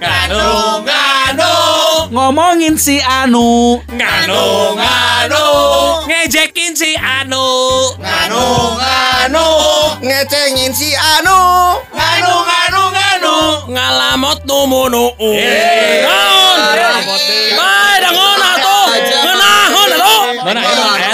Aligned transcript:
Nganu, 0.00 0.82
nganu, 0.82 1.52
Ngomongin 2.10 2.74
si 2.78 2.98
Anu. 2.98 3.78
nganu, 3.86 4.42
nganu, 4.74 5.44
ngejekin 6.10 6.74
si 6.74 6.90
Anu, 6.98 7.46
nganu, 8.02 8.42
nganu, 8.78 9.46
ngecengin 10.02 10.72
si 10.74 10.90
Anu. 10.94 11.38
nganu, 11.94 12.32
nganu, 12.50 12.82
nganu, 12.94 13.34
ngalamot 13.70 14.38
numunu. 14.46 15.04
Naon? 16.02 16.58
Bae 17.58 17.94
dangon 18.02 18.42
atuh. 18.42 18.86
Ngeunahon 19.22 19.90
atuh. 19.94 20.22
Mana 20.44 20.60
eta 20.66 21.13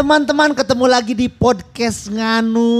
Teman-teman 0.00 0.56
ketemu 0.56 0.88
lagi 0.88 1.12
di 1.12 1.28
podcast 1.28 2.08
Nganu. 2.08 2.72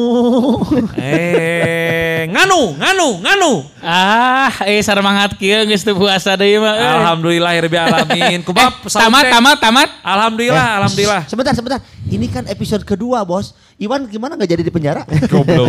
Eh, 0.96 2.24
nganu, 2.32 2.80
nganu, 2.80 3.08
nganu. 3.20 3.52
Ah, 3.84 4.48
eh 4.64 4.80
semangat 4.80 5.36
kieu 5.36 5.68
geus 5.68 5.84
teu 5.84 5.92
puasa 5.92 6.32
deui 6.32 6.56
mah. 6.56 6.72
eh. 6.72 6.88
Alhamdulillah 6.96 7.52
rabbil 7.60 7.76
alamin. 7.92 8.40
Kubab 8.40 8.72
Eh, 8.80 8.88
tamat, 8.88 9.28
tamat, 9.28 9.56
tamat. 9.60 9.88
Alhamdulillah, 10.00 10.80
alhamdulillah. 10.80 11.22
Sebentar, 11.28 11.52
sebentar. 11.52 11.84
Ini 12.08 12.24
kan 12.32 12.48
episode 12.48 12.88
kedua, 12.88 13.20
Bos. 13.20 13.52
Iwan 13.76 14.08
gimana 14.08 14.40
nggak 14.40 14.56
jadi 14.56 14.62
di 14.64 14.72
penjara? 14.72 15.04
Goblok. 15.32 15.68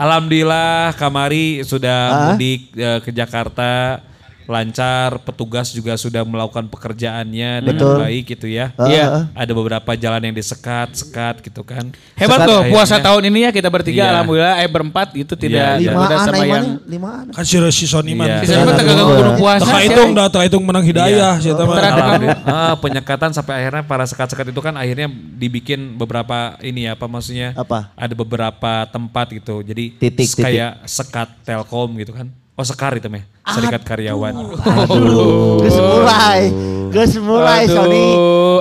Alhamdulillah 0.00 0.96
kamari 0.96 1.60
sudah 1.60 1.98
Ah. 2.08 2.20
mudik 2.32 2.72
eh, 2.72 3.04
ke 3.04 3.12
Jakarta 3.12 4.00
lancar, 4.46 5.18
petugas 5.22 5.70
juga 5.70 5.94
sudah 5.94 6.22
melakukan 6.22 6.68
pekerjaannya 6.68 7.62
dengan 7.62 7.80
Betul. 7.80 7.96
baik 8.00 8.24
gitu 8.36 8.46
ya. 8.46 8.70
Ah, 8.76 8.88
Iya. 8.88 9.04
ah. 9.06 9.22
Ada 9.34 9.52
beberapa 9.52 9.90
jalan 9.94 10.20
yang 10.22 10.34
disekat, 10.34 10.92
sekat 10.94 11.40
gitu 11.42 11.62
kan. 11.62 11.90
Hebat 12.14 12.44
Sekat 12.44 12.48
tuh 12.48 12.60
puasa 12.70 12.96
akhirnya. 12.96 13.06
tahun 13.10 13.22
ini 13.28 13.38
ya 13.40 13.50
kita 13.50 13.68
bertiga 13.68 14.02
Iya. 14.04 14.10
alhamdulillah 14.14 14.54
eh 14.60 14.68
berempat 14.68 15.08
itu 15.14 15.34
tidak 15.34 15.80
Iya, 15.80 15.90
Limaan, 15.90 16.18
sama 16.22 16.44
yang 16.44 16.66
Limaan. 16.84 17.24
kan 17.32 17.44
si 17.44 17.56
si 17.70 17.84
Sony 17.88 18.12
Iya. 18.12 18.18
man. 18.18 18.28
Bisa 18.44 18.54
dapat 18.60 18.74
tengah 18.78 18.94
gunung 18.94 19.36
puasa. 19.36 19.64
Tak 19.64 19.82
hitung 19.82 20.10
dah, 20.12 20.26
tak 20.28 20.42
hitung 20.46 20.64
menang 20.64 20.84
hidayah 20.84 21.34
Alhamdulillah. 21.40 22.36
Ah, 22.44 22.74
penyekatan 22.78 23.30
sampai 23.34 23.64
akhirnya 23.64 23.82
para 23.84 24.04
sekat-sekat 24.04 24.52
itu 24.52 24.60
kan 24.60 24.74
akhirnya 24.76 25.08
dibikin 25.10 25.96
beberapa 25.96 26.56
ini 26.60 26.86
ya 26.86 26.94
apa 26.94 27.06
maksudnya? 27.08 27.56
Apa? 27.56 27.90
Ada 27.96 28.14
beberapa 28.14 28.72
tempat 28.90 29.26
gitu. 29.32 29.64
Jadi 29.64 29.96
Titik, 29.98 30.36
kayak 30.36 30.84
sekat 30.84 31.28
Telkom 31.42 31.96
gitu 31.98 32.12
kan. 32.12 32.28
Oh 32.54 32.62
sekar 32.62 32.94
itu 32.94 33.10
meh, 33.10 33.26
serikat 33.44 33.82
karyawan. 33.82 34.30
Aduh. 34.54 35.58
Gus 35.58 35.74
mulai. 35.74 36.40
Gus 36.88 37.12
mulai, 37.18 37.66
Aduh. 37.66 37.74
Sony. 37.74 38.06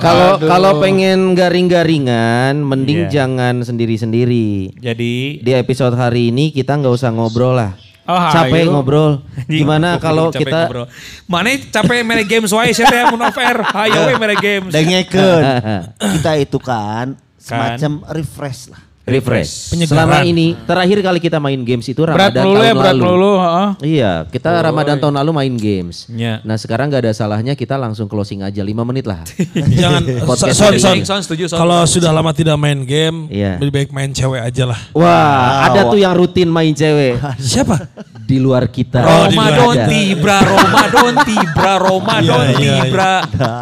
Kalau 0.01 0.29
Aduh. 0.33 0.49
kalau 0.49 0.71
pengen 0.81 1.37
garing-garingan, 1.37 2.57
mending 2.57 3.05
Iya. 3.05 3.21
jangan 3.21 3.61
sendiri-sendiri. 3.61 4.73
Jadi 4.75 5.37
Di 5.39 5.51
episode 5.53 5.93
hari 5.93 6.33
ini 6.33 6.49
kita 6.49 6.73
nggak 6.73 6.89
usah 6.91 7.13
ngobrol 7.13 7.53
lah. 7.53 7.77
Oh, 8.03 8.17
Capek 8.17 8.65
ayo. 8.65 8.73
ngobrol. 8.73 9.21
Gimana 9.45 9.95
kalau 9.95 10.27
kita 10.27 10.67
ngobrol. 10.67 10.89
Mana 11.23 11.53
capek 11.55 12.01
mere 12.01 12.25
games 12.25 12.51
wae 12.51 12.73
sih 12.73 12.83
teh 12.83 12.99
mun 13.07 13.21
over. 13.21 13.61
Hayo 13.63 14.09
we 14.09 14.17
mere 14.17 14.35
games. 14.35 14.73
Dengekeun. 14.73 15.43
Kita 16.17 16.35
itu 16.35 16.57
kan 16.57 17.15
semacam 17.37 18.03
refresh 18.11 18.73
lah. 18.73 18.81
Refresh? 19.03 19.69
Penyegaran. 19.69 19.99
Selama 19.99 20.17
ini 20.23 20.55
terakhir 20.59 20.97
kali 20.99 21.19
kita 21.19 21.37
main 21.37 21.59
games 21.59 21.83
itu 21.83 21.99
berat 22.01 22.31
Ramadan 22.31 22.39
ya 22.39 22.43
tahun 22.45 22.55
berat 22.73 22.95
lalu. 22.95 23.31
heeh. 23.35 23.69
Iya, 23.83 24.11
kita 24.25 24.49
Ramadan 24.61 24.95
tahun 24.97 25.15
lalu 25.19 25.31
main 25.33 25.53
games. 25.53 26.07
Ya. 26.09 26.39
Nah 26.41 26.55
sekarang 26.55 26.87
nggak 26.87 27.03
ada 27.03 27.13
salahnya 27.13 27.53
kita 27.53 27.75
langsung 27.75 28.07
closing 28.07 28.41
aja 28.41 28.59
5 28.59 28.71
menit 28.85 29.03
lah. 29.03 29.19
Jangan 29.81 30.01
Podcast 30.29 30.55
son, 30.55 30.73
setuju, 31.19 31.45
son. 31.45 31.57
Kalau 31.57 31.83
sudah 31.83 32.09
lama 32.09 32.31
tidak 32.31 32.55
main 32.55 32.79
game, 32.81 33.27
Iya. 33.27 33.59
lebih 33.59 33.73
baik 33.73 33.89
main 33.91 34.09
cewek 34.09 34.39
aja 34.39 34.63
lah. 34.65 34.79
Wah, 34.93 35.67
ada 35.67 35.87
tuh 35.87 35.99
yang 35.99 36.13
rutin 36.13 36.47
main 36.47 36.71
cewek 36.71 37.19
Siapa? 37.43 37.91
di 38.23 38.39
luar 38.39 38.71
kita. 38.71 39.03
Oh, 39.03 39.27
Ramadan 39.27 39.67
ada. 39.75 39.85
tibra, 39.85 40.37
Ramadan 40.39 41.13
tibra, 41.21 41.73
Ramadan 41.75 42.23
Iya, 42.23 42.37
iya, 42.55 42.75
tibra. 42.79 43.13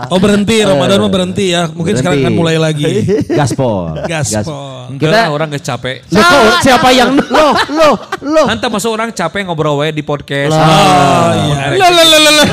Oh 0.07 0.21
berhenti, 0.21 0.61
Ramadan 0.61 1.01
berhenti 1.09 1.45
ya. 1.49 1.65
Mungkin 1.65 1.97
sekarang 1.97 2.19
akan 2.19 2.29
Berhenti. 2.29 2.39
mulai 2.39 2.57
lagi. 2.61 2.85
Gaspol. 3.25 4.05
Gaspol. 4.05 4.93
Kita- 4.95 5.30
orang 5.31 5.47
gak 5.51 5.63
capek. 5.63 6.03
Loh, 6.11 6.21
kok 6.21 6.61
siapa 6.61 6.89
yang 6.91 7.15
Loh, 7.15 7.51
loh, 7.71 7.93
loh. 8.21 8.45
Nanti 8.51 8.67
masuk 8.67 8.91
orang 8.91 9.09
capek 9.11 9.47
ngobrol 9.47 9.79
wae 9.79 9.89
di 9.89 10.03
podcast. 10.03 10.51
Oh, 10.53 11.29
iya. 11.33 11.79
Lah, 11.79 11.89
lah, 11.89 12.05
lah. 12.05 12.47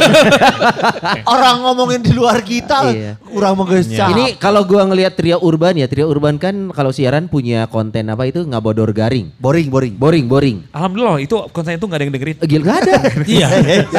Orang 1.26 1.66
ngomongin 1.66 2.00
di 2.00 2.12
luar 2.14 2.40
kita, 2.40 2.90
Iya. 2.90 3.12
kurang 3.20 3.58
menggesah. 3.58 4.08
Ini 4.10 4.38
kalau 4.38 4.62
gua 4.62 4.86
ngelihat 4.86 5.18
Trio 5.18 5.42
Urban 5.42 5.74
ya, 5.76 5.86
Trio 5.90 6.08
Urban 6.08 6.38
kan 6.38 6.70
kalau 6.70 6.94
siaran 6.94 7.26
punya 7.26 7.66
konten 7.66 8.08
apa 8.08 8.24
itu 8.24 8.46
ngabodor 8.46 8.94
garing. 8.94 9.34
boring, 9.36 9.68
boring. 9.68 9.94
Boring, 9.98 10.24
boring. 10.26 10.56
Alhamdulillah 10.70 11.18
itu 11.18 11.34
konten 11.50 11.76
itu 11.76 11.84
gak 11.84 11.98
ada 11.98 12.04
yang 12.06 12.14
dengerin. 12.14 12.36
Eh, 12.38 12.46
Gila 12.46 12.64
gak 12.64 12.78
ada. 12.86 12.94
Iya, 13.28 13.48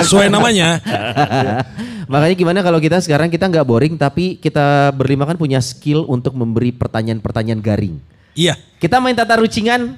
sesuai 0.01 0.31
namanya. 0.31 0.81
Makanya 2.11 2.33
gimana 2.33 2.59
kalau 2.65 2.81
kita 2.81 2.97
sekarang 3.05 3.29
kita 3.29 3.45
nggak 3.45 3.61
boring 3.61 3.93
tapi 3.93 4.41
kita 4.41 4.89
berlima 4.97 5.29
kan 5.29 5.37
punya 5.37 5.61
skill 5.61 6.09
untuk 6.09 6.33
memberi 6.33 6.73
pertanyaan-pertanyaan 6.73 7.61
garing. 7.61 7.95
Iya. 8.33 8.53
Kita 8.77 8.97
main 8.99 9.13
tata 9.13 9.37
rucingan, 9.37 9.95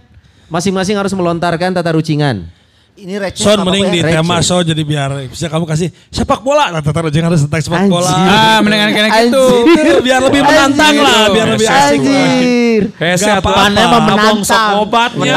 masing-masing 0.47 0.97
harus 0.97 1.13
melontarkan 1.13 1.71
tata 1.71 1.91
rucingan. 1.93 2.47
Ini 2.91 3.17
receh. 3.17 3.41
Son 3.41 3.57
mending 3.63 3.87
di 3.89 3.99
receh. 4.03 4.19
tema 4.19 4.43
so 4.43 4.59
jadi 4.61 4.83
biar 4.83 5.25
bisa 5.25 5.47
kamu 5.47 5.63
kasih 5.65 5.89
sepak 6.11 6.43
bola. 6.43 6.69
Nah, 6.69 6.83
tata 6.83 7.07
jangan 7.07 7.33
harus 7.33 7.47
tentang 7.47 7.61
sepak 7.63 7.87
bola. 7.87 8.11
Anjir. 8.13 8.29
Ah, 8.29 8.57
mendingan 8.61 8.89
kayak 8.91 9.09
gitu. 9.25 9.45
Biar, 9.63 9.87
biar 10.03 10.19
lebih 10.21 10.41
menantang 10.43 10.93
Anjir. 10.93 11.05
lah, 11.07 11.23
biar 11.31 11.47
lebih 11.55 11.67
asik. 11.71 11.97
Anjir. 12.03 12.81
Hese 12.99 13.25
Gak 13.25 13.35
apa-apa. 13.41 13.61
mah 13.71 13.87
Abang 13.87 14.03
sok 14.43 14.53
menantang. 14.53 14.73
obatnya. 14.85 15.35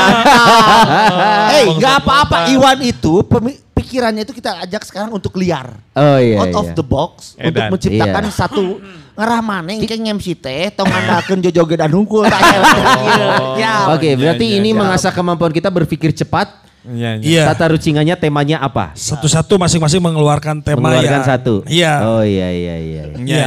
Eh, 1.54 1.64
nggak 1.78 1.94
apa-apa. 2.04 2.36
Iwan 2.52 2.78
itu 2.82 3.14
pemi- 3.24 3.63
pikirannya 3.94 4.26
itu 4.26 4.34
kita 4.34 4.66
ajak 4.66 4.82
sekarang 4.90 5.14
untuk 5.14 5.30
liar. 5.38 5.78
Oh 5.94 6.18
iya. 6.18 6.42
Out 6.42 6.54
of 6.58 6.66
iya. 6.66 6.74
the 6.74 6.82
box 6.82 7.38
untuk 7.38 7.62
Edan. 7.62 7.70
menciptakan 7.70 8.22
Iya. 8.26 8.34
satu 8.34 8.64
ngerah 9.22 9.40
maneh 9.46 9.78
engke 9.78 9.94
MC 9.94 10.34
teh 10.34 10.74
tong 10.74 10.90
ngandakeun 10.90 11.38
jojoget 11.46 11.78
dan 11.78 11.94
hungkul 11.94 12.26
tak 12.26 12.42
aya. 12.42 12.58
Ya. 13.62 13.94
Oke, 13.94 14.18
berarti 14.18 14.42
iya, 14.50 14.58
ini 14.58 14.74
iya. 14.74 14.78
mengasah 14.82 15.14
kemampuan 15.14 15.54
kita 15.54 15.70
berpikir 15.70 16.10
cepat. 16.10 16.66
Iya, 16.84 17.22
iya. 17.22 17.22
Iya. 17.22 17.42
Tata 17.54 17.70
rucingannya 17.70 18.18
temanya 18.18 18.58
apa? 18.60 18.90
Satu-satu 18.92 19.56
masing-masing 19.56 20.02
mengeluarkan 20.02 20.60
tema 20.60 20.90
Mengeluarkan 20.90 21.22
ya. 21.22 21.24
satu. 21.24 21.54
Iya. 21.64 21.92
Oh 22.02 22.20
iya 22.26 22.48
iya 22.50 22.76
iya. 22.76 23.02
iya. 23.14 23.24
Iya. 23.24 23.44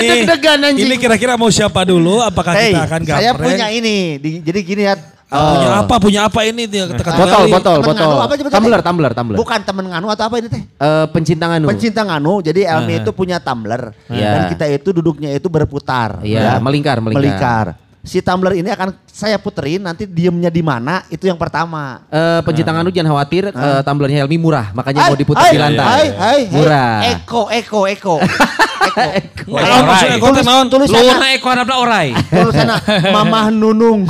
Iya, 0.00 0.14
Nah, 0.54 0.70
ini, 0.72 0.96
kira-kira 0.96 1.34
mau 1.36 1.50
siapa 1.52 1.82
dulu? 1.84 2.22
Apakah 2.22 2.54
Hey, 2.56 2.72
kita 2.72 2.86
akan 2.88 3.00
gapreng? 3.04 3.20
saya 3.20 3.32
punya 3.36 3.66
ini. 3.68 4.16
Di- 4.22 4.40
jadi 4.40 4.60
gini 4.64 4.82
ya. 4.86 4.94
Punya 5.34 5.68
Oh. 5.68 5.80
apa? 5.82 5.94
Punya 5.98 6.20
apa 6.24 6.40
ini? 6.46 6.70
Dia 6.70 6.86
kata 6.86 7.10
Botol, 7.18 7.42
botol, 7.50 7.76
Temen 7.82 7.88
botol. 7.90 8.06
nganu 8.06 8.22
apa? 8.22 8.34
Tumbler, 8.48 8.80
tumbler, 8.80 9.12
tumbler. 9.12 9.36
Bukan 9.36 9.60
temen 9.60 9.84
nganu 9.90 10.06
atau 10.08 10.24
apa 10.24 10.36
ini 10.38 10.46
teh? 10.46 10.62
Eh, 10.62 11.06
pencinta 11.10 11.44
nganu. 11.46 11.66
Pencinta 11.66 12.00
nganu. 12.02 12.38
Jadi 12.38 12.60
Elmi 12.62 13.02
itu 13.02 13.10
punya 13.10 13.36
tumbler 13.38 13.90
Iya. 14.06 14.30
dan 14.30 14.42
kita 14.54 14.64
itu 14.70 14.88
duduknya 14.94 15.34
itu 15.34 15.50
berputar. 15.50 16.22
Iya, 16.22 16.62
melingkar, 16.62 17.02
melingkar. 17.02 17.82
Si 18.04 18.20
tumbler 18.20 18.52
ini 18.54 18.68
akan 18.68 18.92
saya 19.08 19.40
puterin 19.40 19.80
nanti 19.80 20.04
diemnya 20.04 20.52
di 20.52 20.60
mana 20.60 21.08
itu 21.08 21.24
yang 21.24 21.40
pertama. 21.40 22.04
Eh, 22.12 22.44
pencinta 22.44 22.68
nganu 22.68 22.92
jangan 22.92 23.16
khawatir, 23.16 23.48
eh, 23.48 23.80
tumblernya 23.80 24.20
Helmi 24.20 24.36
murah, 24.36 24.70
makanya 24.70 25.08
mau 25.08 25.16
Hai, 25.16 25.18
diputar 25.18 25.40
hai, 25.42 25.50
di 25.50 25.58
lantai. 25.58 25.84
hai, 25.88 26.04
hai, 26.12 26.12
hai. 26.12 26.40
Murah. 26.52 26.94
Eko, 27.16 27.42
Eko, 27.48 27.80
Eko. 27.88 28.14
Eko. 28.94 29.50
Naon 29.52 29.82
maksudnya 29.84 30.18
konten 30.18 30.42
naon? 30.42 30.66
Luhurna 30.70 31.26
eko 31.32 31.46
harapna 31.46 31.76
orai. 31.76 32.08
Tulisannya 32.14 32.76
Mamah 33.14 33.46
Nunung. 33.50 34.06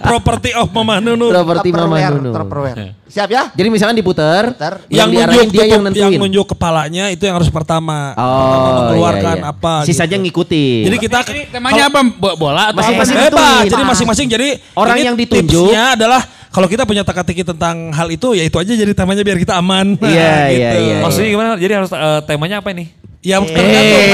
Property 0.00 0.50
of 0.52 0.68
Mama 0.70 0.98
Nunu. 0.98 1.30
Properti 1.30 1.68
Mama 1.70 1.96
Tupperware, 1.96 2.14
Nunu. 2.14 2.30
Tupperware. 2.32 2.86
Siap 3.04 3.28
ya? 3.30 3.42
Jadi 3.54 3.68
misalkan 3.70 3.94
diputer, 3.94 4.50
Puter. 4.50 4.74
Yang 4.90 5.08
nunjuk 5.14 5.48
dia 5.48 5.64
yang 5.68 5.82
nentuin. 5.86 6.02
yang 6.04 6.18
nunjuk 6.18 6.46
kepalanya 6.50 7.04
itu 7.08 7.22
yang 7.22 7.38
harus 7.38 7.46
pertama. 7.46 8.10
Oh, 8.12 8.26
Pertama 8.26 8.70
mengeluarkan 8.82 9.36
iya, 9.36 9.44
iya. 9.44 9.52
apa. 9.54 9.74
Sisanya 9.86 10.18
gitu. 10.18 10.24
ngikutin. 10.26 10.82
Jadi 10.90 10.96
kita 10.98 11.18
temanya 11.48 11.82
apa? 11.86 12.00
Bo- 12.02 12.36
Bola 12.36 12.74
atau 12.74 12.82
apa? 12.82 13.02
Bebas. 13.06 13.62
Jadi 13.70 13.82
masing-masing 13.86 14.26
jadi 14.26 14.48
Orang 14.74 14.98
ini 14.98 15.06
yang 15.06 15.16
ditunjuk- 15.16 15.70
tipsnya 15.70 15.94
adalah 15.94 16.20
kalau 16.50 16.66
kita 16.66 16.82
punya 16.82 17.02
teka-teki 17.02 17.42
tentang 17.44 17.90
hal 17.90 18.06
itu 18.10 18.30
ya 18.30 18.46
itu 18.46 18.54
aja 18.54 18.72
jadi 18.74 18.92
temanya 18.94 19.22
biar 19.22 19.38
kita 19.38 19.58
aman. 19.58 19.94
Nah, 19.94 20.10
Iya, 20.10 20.34
iya, 20.54 20.70
iya. 20.74 20.96
Maksudnya 21.02 21.28
gimana? 21.28 21.48
Jadi 21.54 21.72
harus 21.72 21.90
eh, 21.90 22.20
temanya 22.26 22.58
apa 22.58 22.74
ini? 22.74 22.90
Ya 23.24 23.40
tergantung. 23.40 24.04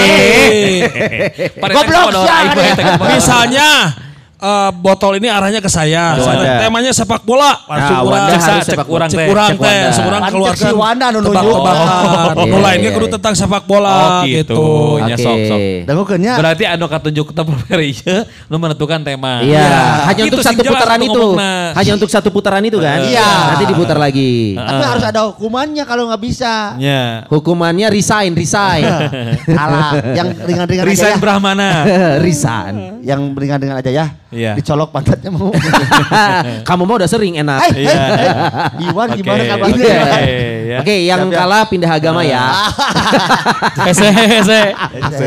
Goblok 1.75 2.15
siapa? 2.23 2.63
Misalnya 3.11 3.69
eh, 4.41 4.71
botol 4.75 5.13
ini 5.15 5.29
arahnya 5.29 5.61
ke 5.61 5.69
saya. 5.69 6.17
Wanda. 6.17 6.61
Temanya 6.61 6.91
sepak 6.91 7.23
bola. 7.23 7.53
Langsung 7.65 7.93
Nah, 7.93 8.03
urang. 8.03 8.13
Wanda 8.17 8.31
Cek 8.31 8.41
harus 8.41 8.49
sa- 8.61 8.67
sepak 8.67 8.87
cek. 8.87 8.91
Cek 8.91 9.11
Cek 9.11 9.29
kurang 9.29 9.51
Wanda. 9.51 9.67
teh, 9.67 9.81
seorang 9.91 10.21
Pancek 10.21 10.35
keluarkan. 10.35 10.65
si 10.65 10.71
Wanda 10.73 11.07
nu 11.07 11.19
nunjuk. 11.19 11.31
Tebak-tebakan. 11.31 12.35
Iya, 12.41 12.51
Mulainya 12.51 12.81
iya, 12.83 12.91
kudu 12.93 13.07
iya. 13.07 13.15
tentang 13.15 13.35
sepak 13.35 13.65
bola 13.65 13.91
Oh 13.91 14.23
gitu. 14.23 14.33
gitu. 14.33 14.63
Ya 15.03 15.15
Oke. 15.15 15.23
sok 15.23 15.39
sok. 15.47 15.61
Dengokeunnya. 15.85 16.33
Berarti 16.35 16.65
anu 16.65 16.87
katunjuk 16.87 17.27
tempat 17.31 17.59
ieu 17.77 18.17
nu 18.47 18.57
menentukan 18.57 19.01
tema. 19.01 19.33
Iya, 19.41 19.69
hanya 20.07 20.23
Itu 20.23 20.35
untuk 20.35 20.41
sih 20.41 20.49
satu 20.51 20.63
putaran 20.65 21.01
itu. 21.01 21.23
Hanya 21.71 21.93
untuk 21.95 22.09
satu 22.09 22.29
putaran 22.31 22.63
itu 22.63 22.79
kan? 22.79 22.99
Iya. 23.03 23.29
Nanti 23.51 23.65
diputar 23.67 23.97
lagi. 23.97 24.57
Tapi 24.57 24.83
harus 24.83 25.05
ada 25.05 25.21
hukumannya 25.27 25.85
kalau 25.85 26.09
nggak 26.09 26.23
bisa. 26.23 26.75
Ya. 26.77 27.25
Hukumannya 27.29 27.87
resign, 27.89 28.33
resign. 28.33 28.85
Kalah. 29.59 29.93
Yang 30.13 30.29
ringan-ringan 30.45 30.85
aja 30.85 30.89
Resign 30.89 31.15
ya. 31.15 31.19
Brahmana. 31.19 31.69
resign. 32.27 32.75
Yang 33.01 33.21
ringan-ringan 33.35 33.77
aja 33.77 33.91
ya. 33.91 34.07
Iya. 34.31 34.55
Dicolok 34.55 34.95
pantatnya 34.95 35.31
mau. 35.35 35.51
Kamu 36.69 36.83
mau 36.87 36.97
udah 36.97 37.11
sering 37.11 37.39
enak. 37.39 37.59
Hai, 37.67 37.83
hai, 37.83 37.95
hai. 37.95 38.29
Iwan 38.91 39.09
gimana 39.19 39.43
Oke, 39.43 39.51
kabarnya? 39.51 39.83
Iya. 39.83 39.99
oke, 40.01 40.25
ya. 40.71 40.79
Oke, 40.81 40.95
yang 41.03 41.21
Siap, 41.21 41.31
siap. 41.35 41.41
kalah 41.43 41.63
pindah 41.67 41.91
agama 41.91 42.21
ya. 42.23 42.45
Hese 43.91 44.09
hese. 44.11 44.63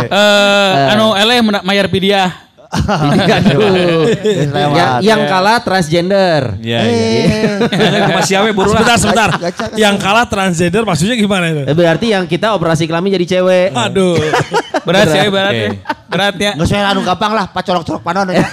Eh 0.08 0.72
anu 0.96 1.16
ele 1.20 1.36
mayar 1.64 1.88
pidiah. 1.92 2.43
Aduh. 2.74 4.10
Yang, 4.74 4.92
yang 5.06 5.22
kalah 5.26 5.62
transgender. 5.62 6.58
Ya, 6.60 6.82
ya. 6.82 6.90
Eh, 6.90 8.10
Masih 8.18 8.36
awe 8.36 8.50
buru 8.50 8.74
Sebentar, 8.74 8.98
lah. 8.98 9.00
sebentar. 9.00 9.30
Gaca. 9.38 9.66
Yang 9.76 9.96
kalah 10.00 10.26
transgender 10.26 10.84
maksudnya 10.84 11.16
gimana 11.16 11.46
itu? 11.48 11.62
Eh, 11.64 11.76
Berarti 11.76 12.06
yang 12.10 12.26
kita 12.26 12.58
operasi 12.58 12.90
kelamin 12.90 13.14
jadi 13.14 13.40
cewek. 13.40 13.68
Aduh. 13.72 14.18
Berat 14.88 15.08
ya 15.08 15.32
berat 15.32 15.54
ya. 15.56 15.70
Berat 16.12 16.36
ya. 16.36 16.52
Nggak 16.60 16.68
usah 16.68 16.92
anu 16.92 17.02
gampang 17.08 17.32
lah, 17.32 17.48
pacolok-colok 17.48 18.04
panon 18.04 18.28
ya. 18.28 18.44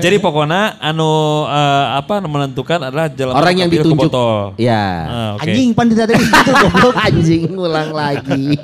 Jadi 0.00 0.16
pokoknya 0.16 0.80
anu 0.80 1.44
eh, 1.44 1.86
apa 2.00 2.24
menentukan 2.24 2.88
adalah 2.88 3.12
jalan 3.12 3.36
Orang 3.36 3.52
yang 3.52 3.68
ditunjuk. 3.68 4.08
botol. 4.08 4.56
Ya. 4.56 4.80
Ah, 5.04 5.30
oke. 5.36 5.44
Anjing 5.44 5.76
pan 5.76 5.92
tadi 5.92 6.16
itu 6.16 6.50
goblok. 6.56 6.94
Anjing 6.96 7.42
ngulang 7.52 7.92
lagi. 7.92 8.56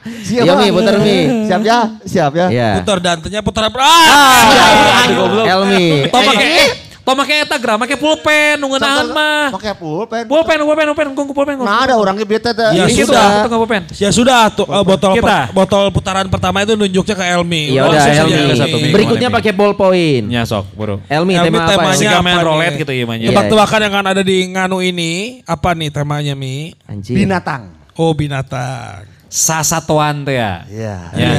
Siap, 0.00 0.44
Iya, 0.48 0.52
Bang. 0.56 0.64
Mi, 0.64 0.68
putar, 0.72 0.96
Mi. 0.96 1.16
Siap 1.44 1.60
ya, 1.60 1.78
siap 2.08 2.32
ya. 2.32 2.46
Ya. 2.48 2.68
Putar 2.80 2.98
dantenya 3.04 3.40
putar 3.44 3.68
ah. 3.68 5.04
Aduh, 5.04 5.14
goblok. 5.28 5.44
Elmi. 5.44 6.08
Tong 6.08 6.24
make 6.24 6.46
eh, 6.48 6.68
tong 7.04 7.16
make 7.20 7.34
eta 7.44 7.56
gra 7.60 7.76
make 7.76 8.00
pulpen 8.00 8.56
nu 8.56 8.72
ngeunahan 8.72 9.12
mah. 9.12 9.52
Pakai 9.52 9.76
pulpen. 9.76 10.24
Pulpen, 10.24 10.56
pulpen, 10.64 10.84
pulpen, 10.88 11.06
kungku 11.12 11.32
pulpen. 11.36 11.60
Nah 11.60 11.84
ada 11.84 12.00
orangnya 12.00 12.24
bete 12.24 12.48
teh. 12.48 12.70
Ya 12.72 12.88
sudah. 12.88 13.44
Itu 13.44 13.48
nggak 13.52 13.60
pulpen. 13.60 13.82
Ya 13.92 14.08
sudah 14.08 14.40
tuh 14.48 14.64
eh, 14.72 14.84
botol 14.88 15.12
Kita. 15.20 15.52
botol 15.52 15.84
putaran 15.92 16.26
pertama 16.32 16.64
itu 16.64 16.72
nunjuknya 16.80 17.14
ke 17.20 17.24
Elmi. 17.36 17.62
Ya 17.76 17.84
udah 17.84 18.00
Elmi. 18.00 18.88
Berikutnya 18.96 19.28
Elmi. 19.28 19.36
pakai 19.36 19.52
ballpoint. 19.52 20.32
Ya 20.32 20.48
sok, 20.48 20.64
bro. 20.80 20.96
Elmi, 21.12 21.36
Elmi 21.36 21.52
tema 21.52 21.68
apa? 21.68 21.72
temanya 21.76 22.08
Elmi? 22.16 22.32
apa 22.32 22.40
roulette 22.40 22.76
gitu 22.80 22.92
ya, 22.96 23.04
Manya. 23.04 23.28
Tebak-tebakan 23.28 23.78
yang 23.84 23.92
akan 24.00 24.06
ada 24.16 24.22
di 24.24 24.36
nganu 24.48 24.80
ini 24.80 25.44
apa 25.44 25.76
nih 25.76 25.92
temanya 25.92 26.32
Mi? 26.32 26.72
Binatang. 27.04 27.76
Oh 28.00 28.16
binatang. 28.16 29.19
Sasatuan 29.30 30.26
teh 30.26 30.34
ya. 30.34 30.66
Iya. 30.66 30.96
Ya. 31.14 31.30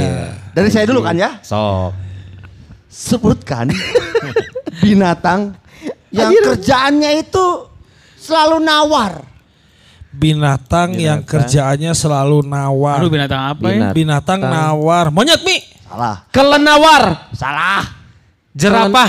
Dari 0.55 0.71
saya 0.71 0.88
dulu 0.88 1.03
kan 1.03 1.11
ya. 1.13 1.43
Sok. 1.43 1.91
Sebutkan 2.88 3.67
binatang 4.83 5.55
yang 6.11 6.31
kerjaannya 6.31 7.19
itu 7.19 7.67
selalu 8.15 8.63
nawar. 8.63 9.27
Binatang, 10.11 10.99
yang 10.99 11.23
kerjaannya 11.23 11.95
selalu 11.95 12.43
nawar. 12.43 12.99
Aduh 12.99 13.07
binatang 13.07 13.55
apa 13.55 13.63
ya? 13.71 13.75
Binat- 13.79 13.95
Binatang 13.95 14.39
nawar. 14.43 15.07
Monyet 15.07 15.39
Mi. 15.43 15.63
Salah. 15.88 16.15
Kelenawar. 16.31 17.03
Salah. 17.31 17.83
Jerapah. 18.51 19.07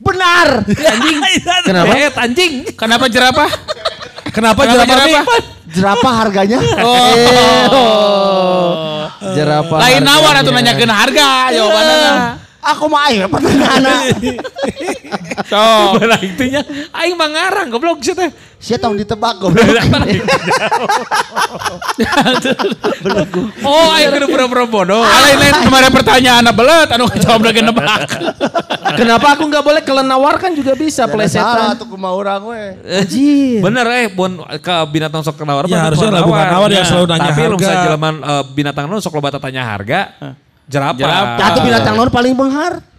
Benar. 0.00 0.68
Anjing. 0.68 1.18
Kenapa? 1.68 1.92
Eh, 1.96 2.08
anjing. 2.12 2.52
Kenapa 2.76 3.04
jerapah? 3.08 3.48
Kenapa 4.32 4.68
Kenapa 4.68 4.84
jerapah 4.84 4.96
Mi? 5.00 5.12
jerapah? 5.16 5.40
Jerapah 5.74 6.14
harganya. 6.24 6.58
Oh. 7.74 9.08
Jerapah. 9.34 9.78
Lain 9.82 10.02
nawar 10.04 10.34
atau 10.44 10.52
nanyakeun 10.54 10.92
harga 10.92 11.50
jawabannya. 11.50 12.12
Aku 12.64 12.88
mah 12.88 13.12
ayo 13.12 13.28
pertanyaan. 13.28 13.84
So, 15.46 15.62
Benar 15.98 16.18
intinya 16.22 16.60
aing 16.94 17.14
mah 17.14 17.28
ngarang 17.28 17.66
goblok 17.68 17.98
sih 18.00 18.14
teh. 18.14 18.30
Saya 18.58 18.80
tong 18.80 18.94
ditebak 18.94 19.42
goblok. 19.42 19.64
Oh, 23.64 23.86
aing 23.94 24.10
kudu 24.10 24.26
pura-pura 24.28 24.64
bodoh. 24.66 25.02
lain 25.02 25.36
lain 25.38 25.54
kemarin 25.64 25.90
pertanyaan 25.90 26.44
belet 26.50 26.88
anu 26.90 27.06
jawab 27.18 27.42
lagi 27.46 27.60
nebak. 27.62 28.06
Kenapa 28.94 29.38
aku 29.38 29.46
nggak 29.48 29.64
boleh 29.64 29.82
kelenawar 29.82 30.38
kan 30.38 30.54
juga 30.54 30.74
bisa 30.74 31.06
Salah 31.06 31.14
plesetan. 31.14 31.74
tuh 31.78 31.86
kumaha 31.88 32.14
urang 32.14 32.42
we. 32.50 32.62
Anjir. 32.84 33.58
Bener 33.62 33.86
eh, 34.00 34.06
bon 34.10 34.42
ke 34.60 34.74
binatang 34.90 35.22
sok 35.22 35.42
kenawar. 35.42 35.66
Ya, 35.66 35.90
harusnya 35.90 36.10
bukan 36.10 36.14
lah 36.14 36.22
bukan 36.26 36.46
nawar 36.50 36.68
yang 36.70 36.86
selalu 36.86 37.06
nanya 37.10 37.30
Tapi 37.30 37.40
lu 37.42 37.56
harga. 37.56 37.62
bisa 37.62 37.74
jeleman 37.86 38.14
eh, 38.22 38.44
binatang 38.54 38.84
nu 38.86 38.96
sok 39.00 39.14
loba 39.18 39.28
tanya 39.38 39.62
harga. 39.66 40.00
Jerapah. 40.64 40.98
Jerapah. 40.98 41.46
Atau 41.50 41.60
binatang 41.62 41.94
non 41.98 42.10
paling 42.10 42.32
benghar? 42.34 42.93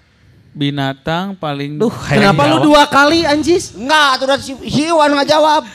Binatang 0.56 1.36
paling 1.36 1.76
Duh, 1.76 1.92
Kenapa 1.92 2.48
lu 2.48 2.64
dua 2.64 2.88
kali 2.88 3.28
anjis? 3.28 3.76
Enggak, 3.76 4.24
tuh 4.24 4.28
si, 4.40 4.56
si 4.72 4.88
Iwan 4.88 5.12
nggak 5.12 5.28
jawab. 5.28 5.68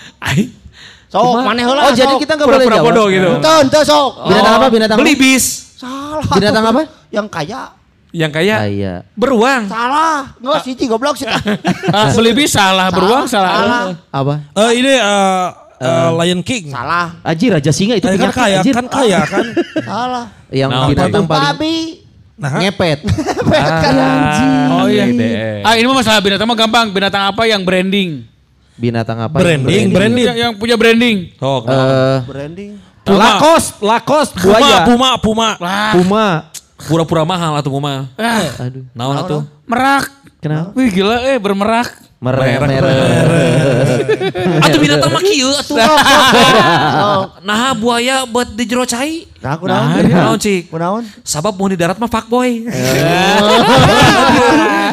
Sok, 1.11 1.43
maneh 1.44 1.69
heula. 1.69 1.85
Oh 1.85 1.93
jadi 1.93 2.17
kita 2.17 2.32
nggak 2.32 2.49
boleh 2.49 2.65
jawab. 2.65 2.87
bodoh 2.88 3.06
gitu. 3.12 3.29
Ente, 3.37 3.53
ente 3.61 3.79
sok. 3.85 4.11
Binatang 4.25 4.55
apa? 4.56 4.67
Binatang 4.73 4.97
apa? 4.97 5.03
Beli 5.05 5.15
bis. 5.21 5.44
Salah. 5.77 6.25
Binatang 6.32 6.65
tuh. 6.65 6.73
apa? 6.73 6.82
Yang 7.12 7.27
kaya. 7.29 7.62
Yang 8.11 8.31
kayak 8.32 8.59
Iya. 8.73 8.94
beruang. 9.12 9.69
Salah. 9.69 10.32
Enggak 10.41 10.65
sih 10.65 10.75
goblok 10.88 11.15
sih. 11.15 11.29
Ah, 11.93 12.09
beli 12.17 12.32
bis 12.32 12.50
salah, 12.50 12.88
beruang 12.88 13.29
salah. 13.29 13.93
Apa? 14.09 14.49
Eh, 14.55 14.71
ini 14.81 14.97
eh, 14.97 15.47
eh, 15.77 16.09
Lion 16.15 16.41
King. 16.41 16.73
Salah. 16.73 17.21
Aji 17.21 17.47
Raja 17.53 17.69
Singa 17.69 18.00
itu 18.00 18.06
kan 18.06 18.32
kaya, 18.32 18.65
kan 18.65 18.87
kaya 18.88 19.21
kan. 19.29 19.44
Salah. 19.82 20.25
Yang 20.49 20.71
Nah, 20.73 20.87
binatang 20.88 21.25
paling 21.27 21.47
Babi. 21.53 21.77
Nah, 22.40 22.50
ngepet. 22.64 22.98
Ah, 23.52 24.81
Oh 24.81 24.87
iya. 24.88 25.04
Ah 25.60 25.76
ini 25.76 25.84
mah 25.84 26.00
masalah 26.00 26.25
binatang 26.25 26.48
mah 26.48 26.56
gampang. 26.56 26.88
Binatang 26.88 27.28
apa 27.28 27.44
yang 27.44 27.60
branding? 27.60 28.25
Binatang 28.75 29.20
apa? 29.20 29.37
branding, 29.37 29.92
branding. 29.92 30.25
Yang, 30.25 30.38
yang 30.40 30.52
punya 30.56 30.81
branding. 30.81 31.16
Sok. 31.37 31.69
Eh, 31.69 32.19
Branding. 32.25 32.70
Lakos, 33.04 33.64
Lakos, 33.82 34.28
Puma, 34.32 34.56
buaya. 34.56 34.76
Puma, 34.87 35.08
Puma. 35.19 35.48
Lah, 35.60 35.92
Puma. 35.92 36.26
Pura-pura 36.81 37.28
mahal 37.28 37.60
atuh 37.60 37.76
mah. 37.76 38.08
ah, 38.16 38.64
Aduh, 38.64 38.88
Naon 38.96 39.16
atuh? 39.20 39.43
merak. 39.69 40.08
kenapa? 40.40 40.72
Wih 40.72 40.88
gila 40.88 41.20
eh 41.28 41.36
bermerak. 41.36 41.93
Merah, 42.20 42.44
Merah. 42.69 42.93
Atuh 44.69 44.76
binatang 44.76 45.08
mah 45.08 45.25
kieu 45.25 45.49
atuh. 45.56 45.81
Nah 47.40 47.72
buaya 47.72 48.28
buat 48.28 48.44
di 48.52 48.69
jero 48.69 48.84
cai. 48.84 49.25
Nah, 49.40 49.56
aku 49.56 49.64
Nah, 49.64 49.96
naon? 49.96 50.05
naon 50.05 50.37
cik? 50.37 50.69
Kunaon? 50.69 51.00
Sabab 51.25 51.56
mau 51.56 51.64
di 51.64 51.81
darat 51.81 51.96
mah 51.96 52.12
fuckboy. 52.12 52.69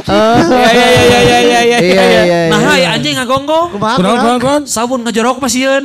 Iya 0.07 0.71
iya 0.71 0.87
iya 0.87 1.19
iya 1.19 1.19
iya 1.19 1.39
iya. 1.43 1.77
Iya, 1.83 1.99
iya, 1.99 2.21
iya. 2.23 2.39
Nah, 2.47 2.79
ya 2.79 2.95
anjing 2.95 3.19
ngagonggong. 3.19 3.75
Kumaha? 3.75 3.99
Kunaon, 3.99 4.15
kunaon? 4.15 4.23
kunaon, 4.23 4.39
kunaon? 4.39 4.63
Sabun 4.63 5.03
ngejorok 5.03 5.43
pasieun. 5.43 5.83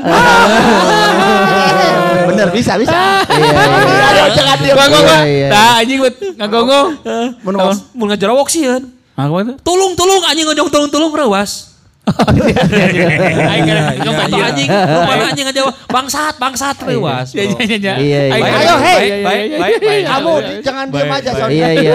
Bener 2.30 2.54
bisa 2.54 2.78
bisa. 2.78 3.26
Iya, 3.26 3.50
iya. 3.50 4.06
Ayo 4.14 4.24
jangan. 4.30 4.56
Iya, 4.62 4.74
iya. 5.26 5.48
Nah 5.50 5.82
anjing. 5.82 5.98
Mun 7.42 7.54
mun 7.98 8.06
ngejorok 8.14 8.46
sieun. 8.46 9.01
Ah 9.12 9.28
gimana 9.28 9.52
tuh? 9.52 9.56
Tulung 9.60 9.92
tulung 9.92 10.22
anjing 10.24 10.46
ngejong 10.46 10.68
tulung 10.68 10.88
tulung 10.88 11.12
rewas. 11.12 11.72
Aing 12.02 13.62
kan 13.62 13.94
Yang 13.94 14.14
foto 14.18 14.36
anjing, 14.36 14.66
rupana 14.66 15.24
anjing 15.30 15.46
bangsat, 15.86 16.34
bangsat 16.34 16.76
rewas. 16.82 17.30
Iya 17.30 17.44
iya 17.46 17.62
iya. 17.62 17.94
Iya, 17.94 18.20
iya. 18.26 18.34
Aing- 18.34 18.58
Ayo, 18.58 18.74
hey. 18.76 18.98
Baik, 19.22 19.48
baik, 19.54 19.78
baik. 19.80 20.04
Kamu 20.04 20.32
jangan 20.60 20.86
diam 20.90 21.10
aja 21.12 21.30
soalnya. 21.30 21.54
Iya, 21.54 21.68
iya. 21.78 21.94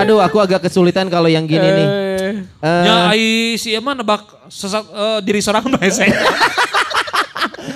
Aduh, 0.00 0.18
aku 0.18 0.36
agak 0.38 0.60
kesulitan 0.62 1.06
kalau 1.06 1.28
yang 1.28 1.44
gini 1.44 1.68
nih. 1.68 1.86
Eh, 1.86 2.00
Eh, 2.62 2.82
Ya 2.86 3.10
ai 3.10 3.26
si 3.56 3.74
emang 3.74 3.92
nebak 3.92 4.22
sesat 4.46 4.86
eh, 4.86 5.18
diri 5.20 5.42
seorang 5.42 5.66
bahasa. 5.74 6.06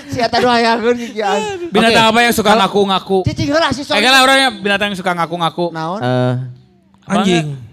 Si 0.06 0.16
eta 0.16 0.38
doa 0.40 0.56
kikian. 0.94 1.68
Binatang 1.68 2.08
apa 2.08 2.18
yang 2.22 2.32
suka 2.32 2.56
ngaku-ngaku? 2.56 3.26
Cicing 3.26 3.52
heula 3.52 3.68
si 3.68 3.82
Eh 3.82 3.84
soalnya. 3.84 4.08
kan 4.08 4.22
orangnya 4.22 4.48
binatang 4.54 4.86
yang 4.88 4.96
suka 4.96 5.12
ngaku-ngaku. 5.12 5.74
Naon? 5.74 6.00
eh, 6.00 6.32
Anjing. 7.04 7.65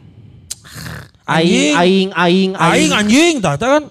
Aing, 1.24 1.74
aing, 1.76 2.10
aing, 2.12 2.52
Aing 2.54 2.92
aing. 2.92 2.92
anjing, 2.92 3.36
tak 3.40 3.60
kan? 3.60 3.84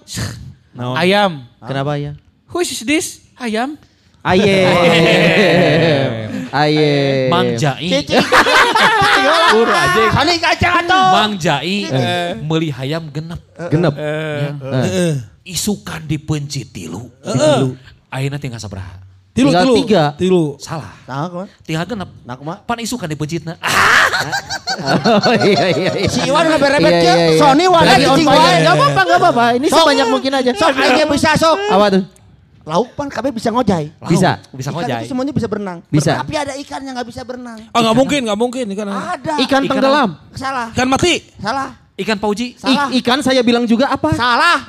Ayam. 0.95 1.45
Kenapa 1.59 1.97
ya? 1.97 2.13
Who 2.49 2.61
is 2.61 2.71
this? 2.85 3.25
Ayam. 3.35 3.75
Ayem. 4.23 4.71
Ayem. 6.53 7.27
Mang 7.27 7.59
Jai. 7.59 7.89
Cicing 7.91 8.23
heula. 9.53 9.81
Sani 10.15 10.33
kacang 10.39 10.75
atuh. 10.85 11.05
Mang 11.11 11.33
Jai 11.35 11.89
meuli 12.39 12.71
hayam 12.71 13.11
genep. 13.11 13.41
Genep. 13.67 13.93
Heeh. 13.97 15.13
Isukan 15.43 16.07
dipencit 16.07 16.71
tilu. 16.71 17.11
Ayeuna 18.07 18.39
tinggal 18.39 18.61
sabaraha? 18.63 19.02
Tilu, 19.33 19.49
Tinggal 19.49 19.65
tilu. 19.65 19.75
tiga. 19.81 20.03
Tilu. 20.13 20.43
Salah. 20.61 20.93
Nah, 21.03 21.25
kumaha? 21.25 21.47
Tinggal 21.65 21.83
genep. 21.83 22.09
Nah, 22.21 22.35
kumaha? 22.37 22.57
Pan 22.61 22.77
isu 22.77 22.95
kan 22.95 23.09
dipejitna. 23.09 23.57
Oh 23.57 25.33
iya 25.41 25.65
iya 25.69 25.89
iya. 25.95 26.07
Si 26.07 26.21
Iwan 26.23 26.45
Iya, 26.45 26.57
ya. 26.57 26.79
iya, 26.79 27.13
iya. 27.27 27.37
Sony 27.37 27.65
on 27.65 27.81
cicing 27.81 28.25
fire. 28.25 28.37
wae. 28.37 28.61
Gak 28.61 28.73
apa-apa, 28.73 29.01
gak 29.03 29.19
apa-apa. 29.19 29.45
Ini 29.57 29.67
Sok. 29.67 29.77
sebanyak 29.79 30.07
mungkin 30.07 30.31
aja. 30.33 30.51
Sok 30.53 30.73
aja 30.75 31.03
bisa 31.05 31.29
sok. 31.33 31.57
Apa 31.67 31.85
tuh? 31.89 32.03
Lauk 32.63 32.89
pan 32.93 33.09
kabeh 33.09 33.33
bisa 33.33 33.49
ngojay. 33.49 33.91
Bisa. 34.05 34.39
Bisa 34.49 34.69
Ikan 34.69 34.77
ngojay. 34.79 35.01
itu 35.01 35.09
semuanya 35.09 35.33
bisa 35.33 35.47
berenang. 35.49 35.77
Bisa. 35.89 36.13
Tapi 36.15 36.33
ada 36.33 36.53
ikan 36.55 36.79
yang 36.79 36.93
nggak 36.93 37.09
bisa 37.09 37.21
berenang. 37.21 37.57
Ah 37.69 37.79
nggak 37.81 37.97
mungkin, 37.97 38.19
nggak 38.23 38.39
mungkin. 38.39 38.65
Ikan, 38.69 38.87
Ada. 38.87 39.33
Ikan 39.41 39.61
tenggelam. 39.67 40.09
Salah. 40.31 40.67
ikan 40.71 40.87
mati. 40.87 41.13
Salah. 41.37 41.69
Ikan 41.93 42.17
pauji. 42.17 42.55
Salah. 42.55 42.87
I- 42.87 43.01
ikan 43.01 43.19
saya 43.19 43.41
bilang 43.41 43.65
juga 43.65 43.89
apa? 43.89 44.13
Salah. 44.13 44.63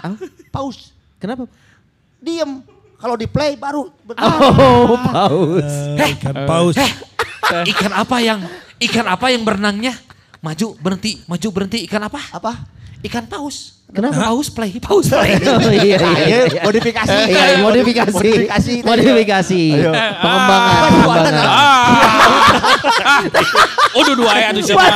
Paus. 0.51 0.91
Kenapa? 1.17 1.47
Diem. 2.19 2.65
Kalau 3.05 3.21
di 3.21 3.29
play 3.29 3.53
baru. 3.61 3.85
Oh, 4.17 4.97
paus. 4.97 5.69
Eh, 6.01 6.17
ikan 6.17 6.49
paus. 6.49 6.73
Ikan 7.69 7.93
apa 7.93 8.17
yang 8.25 8.41
ikan 8.81 9.05
apa 9.05 9.29
yang 9.29 9.45
berenangnya 9.45 9.93
maju 10.41 10.73
berhenti 10.81 11.21
maju 11.29 11.49
berhenti 11.53 11.85
ikan 11.85 12.01
apa? 12.09 12.17
Apa? 12.33 12.65
Ikan 13.05 13.29
paus. 13.29 13.77
Kenapa? 13.93 14.33
Paus 14.33 14.49
play, 14.49 14.81
paus 14.81 15.13
play. 15.13 15.37
Oh 15.45 15.61
iya 15.69 15.85
iya. 15.85 15.97
iya. 16.01 16.17
Ayo, 16.49 16.65
modifikasi. 16.65 17.13
Iya, 17.29 17.29
iya, 17.29 17.57
modifikasi. 17.61 18.17
Modifikasi. 18.17 18.75
Modifikasi. 18.81 19.63
Pengembangan. 20.25 20.81
Pengembangan. 20.89 21.45
Udah 24.01 24.15
dua 24.17 24.33
ya 24.33 24.49
tuh 24.57 24.65
siapa? 24.65 24.89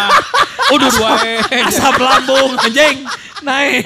Udah 0.73 0.89
dua 0.97 1.13
Asam 1.69 1.95
lambung 2.01 2.57
anjing 2.57 3.05
naik. 3.41 3.85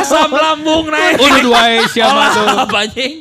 Asam 0.00 0.30
lambung 0.30 0.88
naik. 0.88 1.18
Udah 1.18 1.40
dua 1.40 1.60
siapa 1.86 2.22
tuh? 2.32 2.46
Apa 2.60 2.76
anjing? 2.84 3.14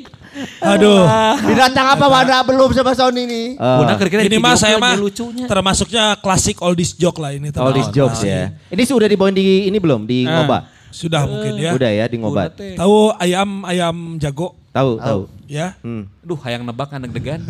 Aduh. 0.62 1.03
Binatang 1.41 1.88
apa 1.89 2.05
Wanda 2.05 2.45
belum 2.45 2.69
sama 2.71 2.93
Sony 2.93 3.25
nih? 3.25 3.48
Eh, 3.57 3.75
Bunda 3.75 3.93
kira-kira 3.98 4.21
Ini 4.24 4.38
mah 4.38 4.55
saya 4.55 4.77
mah 4.77 4.95
lucunya. 4.95 5.50
termasuknya 5.50 6.15
klasik 6.17 6.62
oldies 6.62 6.95
joke 6.95 7.19
lah 7.19 7.33
ini. 7.33 7.50
All 7.51 7.74
tentang- 7.74 7.91
jokes 7.91 8.21
ya. 8.24 8.53
Ini 8.69 8.83
sudah 8.86 9.09
dibawain 9.09 9.33
di 9.33 9.67
ini 9.67 9.77
belum? 9.77 10.05
Di 10.05 10.24
ngoba? 10.24 10.69
Sudah 10.89 11.25
mungkin 11.25 11.53
ya. 11.57 11.71
Udah 11.74 11.91
ya 11.91 12.05
di 12.07 12.17
ngobat. 12.17 12.55
Tahu 12.55 13.13
ayam 13.17 13.62
ayam 13.62 13.95
jago 14.17 14.57
Tahu, 14.69 14.98
tahu. 14.98 15.21
ya? 15.45 15.77
Hmm. 15.81 16.05
Duh, 16.21 16.38
hayang 16.39 16.62
nebak 16.65 16.93
anak 16.93 17.09
degan. 17.09 17.41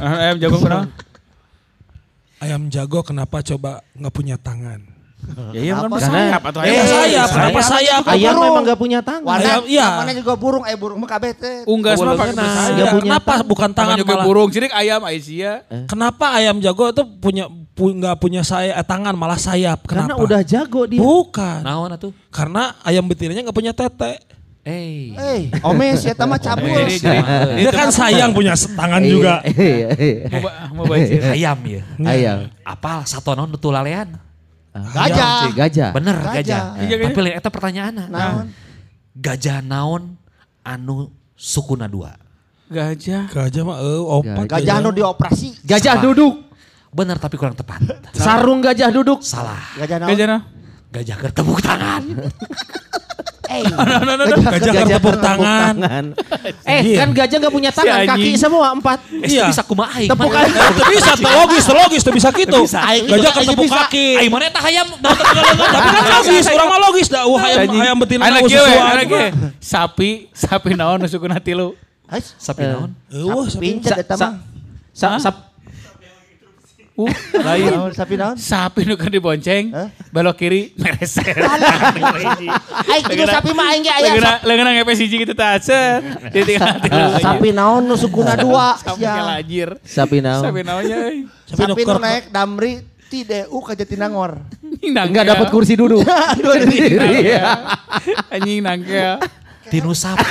Ayam 0.00 0.36
jago 0.38 0.56
kenapa? 0.58 0.86
Ayam 2.40 2.62
jago 2.72 3.04
kenapa 3.04 3.44
coba 3.44 3.84
nggak 3.92 4.14
punya 4.14 4.36
tangan? 4.40 4.80
Ya 5.50 5.60
iya 5.62 5.72
kan 5.74 5.86
Apa? 5.86 5.96
bersayap 5.98 6.42
atau 6.42 6.60
Eh, 6.60 6.68
ayam 6.70 6.86
sayap, 6.86 7.28
kenapa 7.30 7.60
sayap? 7.62 8.02
Ayam 8.06 8.32
burung. 8.34 8.44
memang 8.50 8.62
gak 8.66 8.78
punya 8.78 8.98
tangan. 9.00 9.38
Ayam, 9.38 9.62
iya. 9.66 9.86
namanya 9.96 10.14
juga 10.18 10.34
burung. 10.36 10.64
Eh 10.66 10.76
burung 10.76 10.98
mah 11.00 11.10
kabeh 11.10 11.30
teh. 11.34 11.56
Unggas 11.66 11.96
mah 11.98 12.14
pakai 12.14 12.34
punya 12.34 13.02
Kenapa 13.02 13.34
bukan 13.42 13.70
tangan 13.70 13.96
juga 13.98 14.14
malah? 14.14 14.26
burung, 14.26 14.48
jadi 14.50 14.66
ayam 14.70 15.00
Aisyah. 15.06 15.56
Kenapa 15.86 16.26
ayam 16.34 16.56
jago 16.58 16.84
itu 16.90 17.02
punya 17.18 17.44
pu- 17.74 17.96
nggak 17.96 18.16
punya 18.20 18.42
saya 18.42 18.76
eh, 18.76 18.86
tangan 18.86 19.14
malah 19.14 19.38
sayap? 19.40 19.86
Karena 19.86 20.10
Kenapa? 20.12 20.22
udah 20.22 20.40
jago 20.44 20.82
dia. 20.86 21.00
Bukan. 21.00 21.58
Naon 21.64 21.90
atuh? 21.94 22.12
Karena 22.28 22.76
ayam 22.84 23.04
betinanya 23.06 23.40
nggak 23.46 23.56
punya 23.56 23.72
tete. 23.72 24.20
Eh. 24.60 25.16
Eh, 25.16 25.40
omes 25.64 26.04
ya 26.04 26.12
mah 26.28 26.36
cabul. 26.36 26.68
Jadi 26.68 27.00
jadi 27.00 27.64
Dia 27.64 27.72
kan 27.72 27.88
sayang 27.88 28.30
punya 28.36 28.52
tangan 28.52 29.00
juga. 29.00 29.40
Iya, 29.48 29.88
iya. 29.96 30.24
mau 30.76 30.84
bajir. 30.84 31.20
Ayam 31.32 31.58
ya. 31.64 31.82
Ayam. 32.04 32.38
Apa 32.60 33.08
satu 33.08 33.32
non 33.32 33.48
nutulalean? 33.48 34.29
Gajah. 34.70 35.50
Gajah. 35.50 35.90
Bener 35.90 36.16
Gajah. 36.22 36.34
gajah. 36.38 36.62
Iya, 36.78 36.94
gajah. 36.94 37.08
Tapi 37.10 37.20
lain 37.26 37.34
eta 37.36 37.50
pertanyaan. 37.50 37.94
Naon? 38.06 38.46
Gajah 39.18 39.58
naon 39.66 40.14
anu 40.62 41.10
sukuna 41.34 41.90
dua? 41.90 42.14
Gajah. 42.70 43.26
Gajah 43.34 43.62
mah 43.66 43.76
eh 43.82 43.98
opat. 43.98 44.46
Gajah 44.46 44.74
anu 44.78 44.90
dioperasi. 44.94 45.66
Gajah 45.66 45.98
Salah. 45.98 46.04
duduk. 46.06 46.34
Bener 46.90 47.18
tapi 47.18 47.34
kurang 47.34 47.58
tepat. 47.58 47.82
Sarung 48.14 48.62
gajah 48.62 48.94
duduk. 48.94 49.22
Salah. 49.26 49.58
Gajah 49.74 49.96
naon? 50.06 50.10
Gajah 50.14 50.26
nah. 50.26 50.42
Gajah 50.90 51.16
ketepuk 51.18 51.58
tangan. 51.62 52.02
Eh, 53.50 53.66
Gajah 54.54 54.72
bertepuk 54.86 55.16
tangan. 55.18 55.74
Eh 56.62 56.80
kan 56.94 57.08
gajah 57.10 57.36
gak 57.42 57.52
punya 57.52 57.70
tangan, 57.74 58.06
kaki 58.06 58.30
semua 58.38 58.70
empat. 58.70 58.98
Eh, 59.10 59.26
Iya. 59.26 59.50
bisa 59.50 59.62
kumaha 59.66 59.98
aing. 59.98 60.06
Tepuk 60.06 60.30
kaki. 60.30 60.50
Itu 60.54 60.82
bisa, 60.86 61.10
tuh 61.18 61.32
logis, 61.34 61.62
tuh 61.66 61.74
logis, 61.74 62.00
tuh 62.06 62.12
bisa 62.14 62.28
gitu. 62.30 62.60
Gajah 62.70 63.32
ketepuk 63.34 63.66
kaki. 63.66 64.06
Aing 64.22 64.30
mana 64.30 64.46
eta 64.46 64.60
hayam 64.62 64.86
tetep 64.86 65.26
Tapi 65.26 65.88
kan 65.90 66.04
logis, 66.22 66.44
orang 66.46 66.68
mah 66.70 66.78
logis 66.86 67.06
dah. 67.10 67.22
Wah 67.26 67.42
ayam, 67.42 67.60
ayam 67.74 67.96
betina 67.98 68.22
Anak 68.30 68.40
gue, 68.46 68.62
gue. 69.10 69.26
Sapi, 69.58 70.10
sapi 70.30 70.70
naon 70.78 71.02
nusukun 71.02 71.34
hati 71.34 71.52
lu. 71.58 71.74
Sapi 72.38 72.62
naon? 72.62 72.94
Uh, 73.10 73.46
pincet 73.58 74.06
eta 74.06 74.14
mah. 74.14 74.38
Uh, 77.06 77.44
Lain. 77.46 77.70
Naon, 77.70 77.92
Sapi 77.94 78.14
naon? 78.18 78.36
sapi 78.36 78.84
nu 78.84 78.98
kan 78.98 79.08
dibonceng, 79.08 79.72
Hah? 79.72 79.88
belok 80.12 80.36
kiri, 80.36 80.74
mereser. 80.76 81.24
Aing 82.90 83.04
itu 83.06 83.24
sapi 83.24 83.50
mah 83.54 83.66
aing 83.72 83.82
ge 83.86 83.92
aya. 83.92 84.40
Leungena 84.44 84.74
ngepes 84.76 84.98
hiji 85.00 85.16
kitu 85.22 85.32
teh 85.32 85.52
lu. 85.62 87.20
Sapi 87.22 87.48
naon 87.54 87.86
nu 87.86 87.94
sukuna 87.96 88.34
dua. 88.36 88.76
Sapi 88.84 89.04
sapi 89.84 90.18
naon. 90.20 90.42
Sapi 90.44 90.60
naonnya 90.66 90.96
euy. 91.08 91.18
Sapi 91.48 91.82
nu 91.86 91.96
naik 91.96 92.28
damri 92.34 92.82
ti 93.10 93.26
DU 93.26 93.58
ka 93.62 93.74
Jatinangor. 93.74 94.38
Enggak 94.86 95.26
dapat 95.26 95.48
kursi 95.50 95.74
duduk. 95.74 96.06
Anjing 98.30 98.62
nangkel. 98.62 99.18
Tinu 99.70 99.94
sapi. 99.94 100.26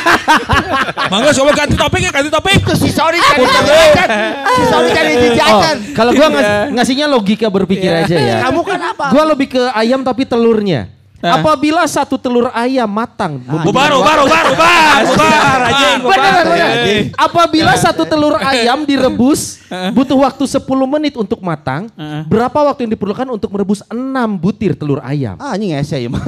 Mangga 1.11 1.31
coba 1.31 1.51
ganti 1.55 1.73
topik 1.73 2.01
ya, 2.03 2.11
ganti 2.11 2.27
topik. 2.27 2.59
Itu 2.59 2.75
si 2.75 2.91
Sony 2.91 3.17
cari 3.17 3.43
jajan. 3.47 4.09
Si 4.51 4.63
Sony 4.67 4.89
cari 4.91 5.11
Oh, 5.15 5.31
jajan. 5.33 5.75
kalau 5.95 6.11
gua 6.11 6.27
ngas- 6.27 6.75
ngasihnya 6.75 7.07
logika 7.07 7.47
berpikir 7.47 7.87
aja 7.89 8.13
ya. 8.13 8.35
Kamu 8.43 8.61
kan 8.61 8.79
apa? 8.85 9.05
Gua 9.09 9.23
lebih 9.25 9.55
ke 9.55 9.63
ayam 9.71 10.03
tapi 10.03 10.27
telurnya. 10.27 10.91
Apabila 11.19 11.83
satu 11.83 12.15
telur 12.15 12.47
ayam 12.55 12.87
matang, 12.87 13.43
bubar, 13.43 13.91
bubar, 13.91 14.17
bubar, 14.23 15.59
anjing. 15.67 15.99
Benar, 15.99 16.31
benar. 16.47 16.71
Apabila 17.19 17.73
satu 17.75 18.07
telur 18.07 18.39
ayam 18.39 18.87
direbus 18.87 19.59
butuh 19.91 20.15
waktu 20.15 20.43
10 20.47 20.63
menit 20.87 21.13
untuk 21.19 21.43
matang, 21.43 21.91
berapa 22.31 22.71
waktu 22.71 22.87
yang 22.87 22.95
diperlukan 22.95 23.27
untuk 23.27 23.51
merebus 23.51 23.83
6 23.91 23.99
butir 24.39 24.79
telur 24.79 25.03
ayam? 25.03 25.35
Ah 25.35 25.59
anjing 25.59 25.75
ese 25.75 25.99
ieu 25.99 26.07
mah. 26.07 26.23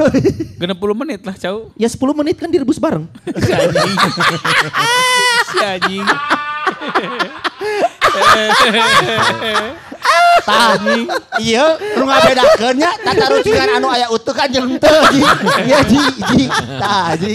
Genep 0.60 0.78
puluh 0.78 0.94
menit 0.94 1.24
lah 1.24 1.36
cau. 1.40 1.72
Ya 1.80 1.88
10 1.88 1.96
menit 2.12 2.36
kan 2.36 2.52
direbus 2.52 2.76
bareng. 2.76 3.08
Si 3.42 3.52
anjing. 3.52 3.96
Si 5.52 5.58
anjing. 5.60 6.06
Tah. 10.42 10.74
Iya, 11.38 11.78
nu 11.94 12.04
ngabedakeun 12.04 12.76
nya 12.76 12.90
tata 12.98 13.26
rucingan 13.30 13.78
anu 13.78 13.88
aya 13.88 14.10
utuh 14.10 14.34
kan 14.34 14.50
jeung 14.50 14.74
teu 14.76 15.02
ji. 15.14 15.22
Iya 15.64 15.80
ji, 15.86 16.02
ji. 16.34 16.46
Tah 16.82 17.14
ji. 17.14 17.34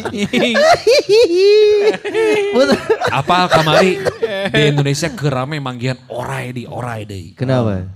Apal 3.08 3.46
kamari 3.48 4.02
di 4.50 4.62
Indonesia 4.66 5.08
kerame 5.08 5.58
manggihan 5.58 5.98
orai 6.08 6.50
di 6.50 6.64
orai 6.66 7.06
deui. 7.06 7.32
Kenapa? 7.34 7.86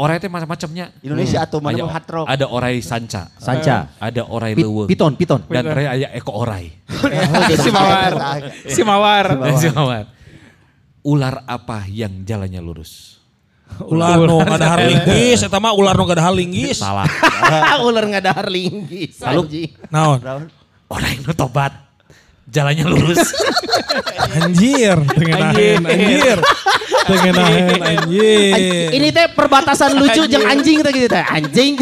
Orai 0.00 0.16
teh 0.16 0.32
macam-macamnya. 0.32 0.96
Indonesia 1.04 1.44
atuh 1.44 1.60
mana 1.60 1.76
Aya- 1.76 1.84
mah 1.84 1.92
hard 1.92 2.08
rock. 2.08 2.26
Ada 2.26 2.46
orai 2.48 2.80
sanca. 2.80 3.28
Sanca. 3.36 3.92
Ada 4.00 4.22
orai 4.24 4.56
Pi- 4.56 4.64
leuweung. 4.64 4.88
piton, 4.88 5.12
piton. 5.12 5.44
Dan 5.44 5.68
orai 5.68 5.86
aya 5.88 6.08
eko 6.16 6.32
orai. 6.40 6.72
Si 7.60 7.68
mawar. 7.68 8.12
Si 8.64 8.80
mawar. 8.80 9.26
Dan 9.36 9.54
si 9.60 9.68
mawar. 9.68 10.04
Ular 11.04 11.44
apa 11.44 11.84
yang 11.84 12.24
jalannya 12.24 12.60
lurus? 12.60 13.19
Ular 13.80 14.16
nu 14.20 14.36
nggak 14.40 14.58
ada 14.60 14.68
har 14.76 14.80
linggis, 14.84 15.38
eta 15.42 15.56
mah 15.56 15.72
ular 15.72 15.94
nu 15.96 16.04
nggak 16.04 16.18
ada 16.20 16.24
har 16.28 16.34
linggis. 16.36 16.78
Salah. 16.78 17.08
Ular 17.88 18.04
nggak 18.06 18.22
ada 18.22 18.32
harlinggis. 18.36 19.20
anjing. 19.24 19.72
Naon? 19.88 20.20
Orang 20.90 21.10
yang 21.14 21.34
tobat. 21.38 21.89
Jalannya 22.50 22.84
lurus. 22.86 23.22
Anjir, 24.30 24.94
tengenaheun 25.10 25.82
anjir. 25.86 26.38
Tengenaheun 27.06 27.80
anjir. 27.82 28.90
Ini 28.94 29.08
teh 29.10 29.26
perbatasan 29.34 29.98
lucu 29.98 30.22
jeung 30.30 30.46
anjing 30.46 30.82
teh 30.82 30.90
gitu 30.94 31.08
teh. 31.10 31.24
Anjing. 31.30 31.78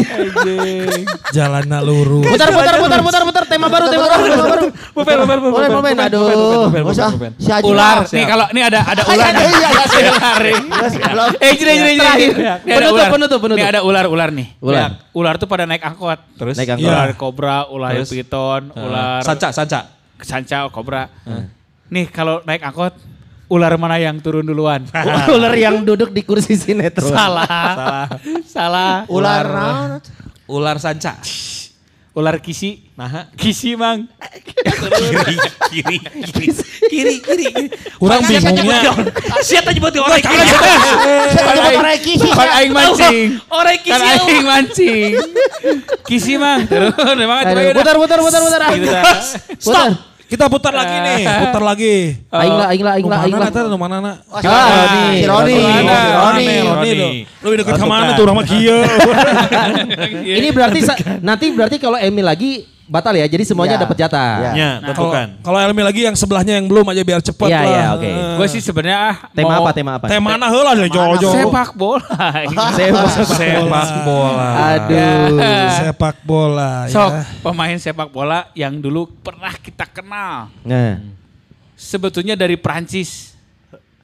Jalanna 1.33 1.81
lurus. 1.81 2.25
Putar 2.25 2.49
putar 2.53 2.75
putar 2.81 2.99
putar 3.01 3.21
putar 3.25 3.43
tema 3.49 3.65
baru 3.69 3.85
tema 3.89 4.05
baru 4.09 4.23
tema 4.29 4.45
baru. 4.45 4.65
Bupen, 4.93 5.15
bupen, 5.25 5.37
bupen, 5.41 5.51
Momen 5.53 5.69
momen 5.73 5.95
aduh. 6.05 6.69
Usah. 6.89 7.09
Si 7.37 7.49
Ular. 7.65 8.05
Nih 8.09 8.25
kalau 8.25 8.45
nih 8.53 8.63
ada 8.65 8.79
ada 8.85 9.01
ular. 9.13 9.29
Iya, 9.29 9.45
iya, 9.45 9.69
iya. 9.69 9.85
Si 9.85 9.99
ular. 10.05 10.37
nih. 10.41 10.55
Belum. 11.13 11.29
Eh 11.37 11.51
jadi 11.53 11.73
jadi 11.77 11.93
jadi. 11.97 12.25
Ada 12.29 12.53
Penutup, 12.65 12.93
ular. 12.97 13.09
penutup, 13.13 13.39
penutup. 13.41 13.57
Nih 13.61 13.67
ada 13.69 13.79
ular-ular 13.85 14.29
nih. 14.33 14.47
Ular. 14.61 14.89
Ular 15.13 15.33
tuh 15.37 15.45
pada 15.49 15.69
naik 15.69 15.81
angkot. 15.81 16.17
Terus? 16.37 16.55
Naik 16.57 16.77
angkot. 16.77 16.89
Ular 16.89 17.09
kobra, 17.17 17.57
ular 17.69 17.93
piton, 18.05 18.73
ular 18.73 19.21
Sanca, 19.21 19.49
sanca. 19.53 19.98
Sanca, 20.21 20.67
kobra. 20.69 21.07
Nih 21.89 22.07
kalau 22.07 22.41
naik 22.43 22.61
angkot, 22.61 22.93
ular 23.49 23.73
mana 23.75 23.97
yang 23.97 24.19
turun 24.19 24.45
duluan? 24.45 24.85
Ular 25.35 25.53
yang 25.53 25.81
duduk 25.81 26.09
di 26.09 26.21
kursi 26.21 26.53
sinetron. 26.53 27.09
Salah. 27.09 27.47
Salah. 27.47 28.05
Salah. 28.45 28.93
Ular? 29.09 29.45
Ular 30.45 30.77
sanca. 30.77 31.17
Ular 32.09 32.41
kisi. 32.41 32.89
Nah, 32.97 33.31
Kisi, 33.31 33.79
Mang. 33.79 34.09
kiri 34.91 35.37
kiri 35.71 35.97
kiri 36.25 36.47
kiri 36.89 37.13
kiri 37.21 37.47
Kurang 37.95 38.25
bingungnya. 38.25 38.91
siapa 39.39 39.71
nyebut 39.71 39.93
orang 39.95 40.19
Kan 40.19 40.35
aing- 40.35 42.33
kan 42.33 42.49
aing 42.59 42.73
mancing. 42.73 43.27
orang 43.47 43.77
Kan 43.77 43.85
kisi 43.85 44.03
aing 44.03 44.43
mancing. 44.43 45.11
Kisi 46.03 46.33
mang. 46.35 46.65
Terus 46.67 46.91
putar, 46.97 47.95
putar, 47.95 48.19
putar, 48.19 48.41
putar. 48.41 48.61
Gitu 48.73 48.87
dah. 48.89 49.03
Putar. 49.55 49.89
Kita 50.29 50.45
putar 50.45 50.69
lagi 50.69 50.93
nih, 50.93 51.25
putar 51.25 51.63
lagi. 51.65 51.95
Aing 52.29 52.53
lah, 52.53 52.67
aing 52.69 52.83
lah, 52.85 52.93
aing 52.93 53.07
lah, 53.09 53.19
aing 53.25 53.33
Mana 53.33 53.45
lah. 53.45 53.49
tadi 53.49 53.73
mana 53.73 53.97
na? 53.97 54.13
Oh, 54.29 54.37
Ah, 54.39 54.67
Roni. 54.69 55.25
Roni. 55.25 55.57
Roni. 56.13 56.47
Roni. 56.61 56.91
Lu 57.41 57.47
deket 57.57 57.73
ke 57.73 57.85
mana 57.89 58.13
tuh 58.13 58.29
orang 58.29 58.37
mah 58.37 58.45
kieu. 58.45 58.77
Ini 60.37 60.47
berarti 60.53 60.79
nanti 61.19 61.45
berarti 61.49 61.77
kalau 61.81 61.97
Emil 61.97 62.21
lagi 62.21 62.61
batal 62.89 63.13
ya. 63.13 63.29
Jadi 63.29 63.45
semuanya 63.45 63.77
Iya. 63.77 63.83
dapat 63.85 63.95
jatah. 63.95 64.33
Iya. 64.41 64.51
ya 64.51 64.69
Kalau 64.81 64.87
tentukan 64.89 65.27
kalau 65.45 65.57
Elmi 65.61 65.81
lagi 65.85 66.01
yang 66.03 66.15
sebelahnya 66.17 66.57
yang 66.57 66.65
belum 66.65 66.85
aja 66.89 67.01
biar 67.05 67.21
cepet 67.21 67.47
Iya, 67.47 67.59
lah. 67.61 67.69
iya, 67.69 67.85
oke. 67.93 68.09
Eh, 68.09 68.35
Gue 68.35 68.47
sih 68.49 68.59
sebenarnya 68.59 68.97
ah, 68.97 69.15
Tema 69.31 69.53
apa? 69.61 69.69
Tema 69.71 69.91
apa? 70.01 70.05
Tema 70.09 70.27
mana 70.33 70.49
heula 70.49 70.73
deh 70.73 70.89
Jojo. 70.89 71.29
Sepak 71.29 71.77
bola. 71.77 72.03
Sepak 72.77 73.07
Sepak 73.29 73.89
bola. 74.01 74.49
Aduh. 74.73 75.37
Sepak 75.79 76.15
bola 76.25 76.71
Sok, 76.89 77.11
ya. 77.13 77.21
pemain 77.45 77.77
sepak 77.77 78.09
bola 78.09 78.49
yang 78.51 78.81
dulu 78.81 79.05
pernah 79.21 79.53
kita 79.53 79.85
kenal. 79.85 80.49
Nah. 80.65 80.97
Sebetulnya 81.77 82.35
dari 82.35 82.59
Prancis. 82.59 83.37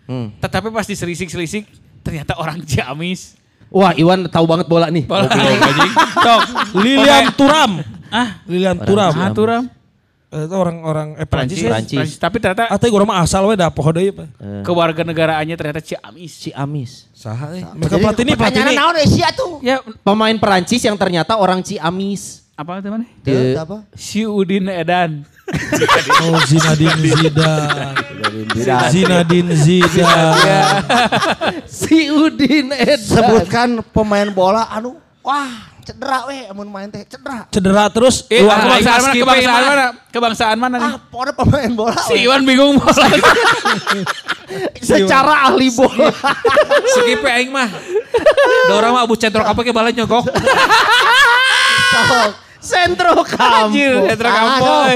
Hmm. 0.05 0.29
Tetapi 0.37 0.69
pas 0.69 0.85
diselisik-selisik 0.85 1.65
ternyata 2.05 2.37
orang 2.37 2.61
Ciamis. 2.61 3.33
Wah, 3.73 3.91
Iwan 3.97 4.29
tahu 4.29 4.45
banget 4.45 4.69
bola 4.69 4.87
nih. 4.87 5.03
Bola 5.03 5.25
anjing. 5.27 5.91
Sok, 6.21 6.41
Lilian 6.79 7.25
Turam. 7.35 7.71
Ah, 8.15 8.27
Lilian 8.45 8.79
Turam. 8.79 9.11
ah, 9.11 9.29
Turam. 9.29 9.63
Eh, 10.25 10.43
Itu 10.43 10.51
orang-orang 10.53 11.15
eh 11.15 11.23
Prancis. 11.23 11.59
Prancis. 11.59 11.59
ya. 11.59 11.69
Prancis. 11.69 11.95
Prancis. 11.95 12.17
Tapi 12.17 12.35
ternyata 12.39 12.67
Ah, 12.67 12.75
teh 12.75 12.87
urang 12.87 13.05
mah 13.05 13.19
asal 13.19 13.45
we 13.45 13.55
da 13.55 13.67
poho 13.67 13.87
deui. 13.89 14.09
Pak. 14.09 14.27
kewarganegaraannya 14.63 15.55
ternyata 15.55 15.79
Ciamis. 15.79 16.31
Si 16.33 16.49
Amis. 16.51 17.07
Saha 17.11 17.53
euy? 17.53 17.63
Mereka 17.63 17.95
Platini, 17.97 18.31
pertanyaan 18.33 18.67
Platini. 18.67 18.79
naon 18.79 18.95
eh, 18.97 19.07
sia 19.07 19.29
tuh? 19.31 19.59
Ya, 19.59 19.79
Pemain 20.01 20.35
Perancis 20.35 20.81
yang 20.81 20.95
ternyata 20.95 21.35
orang 21.35 21.59
Ciamis. 21.59 22.43
apa 22.55 22.79
teman? 22.79 23.03
Teu, 23.19 23.35
De- 23.35 23.55
apa? 23.55 23.83
Si 23.93 24.23
Udin 24.23 24.67
Edan. 24.67 25.23
Oh, 26.25 26.41
Zinedine 26.41 27.05
Zidane. 27.05 27.93
Zinedine 28.89 29.53
Zidane. 29.53 30.57
si 31.69 32.09
Udin 32.09 32.71
Edan. 32.71 32.97
Sebutkan 32.99 33.69
pemain 33.85 34.25
bola 34.27 34.65
anu 34.67 34.97
wah 35.21 35.74
cedera 35.85 36.25
weh 36.25 36.49
amun 36.49 36.65
main 36.65 36.89
teh 36.89 37.05
cedera. 37.05 37.45
Cedera 37.47 37.83
terus 37.87 38.25
Eh, 38.27 38.41
lu 38.41 38.49
ah, 38.49 38.57
aku 38.57 38.67
lagi 38.73 39.21
kebangsaan 39.21 39.21
mana? 39.21 39.21
Kebangsaan 39.21 39.63
mana? 39.63 39.85
Kebangsaan 40.11 40.57
mana 40.57 40.75
nih? 40.75 40.89
Ah, 40.89 40.97
pokoknya 41.07 41.33
pemain 41.37 41.71
bola. 41.71 41.99
Si. 42.09 42.13
Iwan 42.25 42.41
bingung 42.41 42.75
bola. 42.75 43.05
Secara 44.89 45.33
ahli 45.47 45.69
bola. 45.69 46.09
Skip 46.97 47.21
we 47.21 47.29
aing 47.29 47.49
mah. 47.53 47.69
Da 48.65 48.73
orang 48.73 48.91
mah 48.91 49.01
abu 49.05 49.13
centrok 49.15 49.45
apa 49.45 49.59
ke 49.61 49.69
bala 49.69 49.93
nyogok. 49.93 50.25
Sentro 52.65 53.21
Kampo. 53.21 54.09
Etra 54.09 54.29
Ah, 54.29 54.35
Kampoy. 54.57 54.95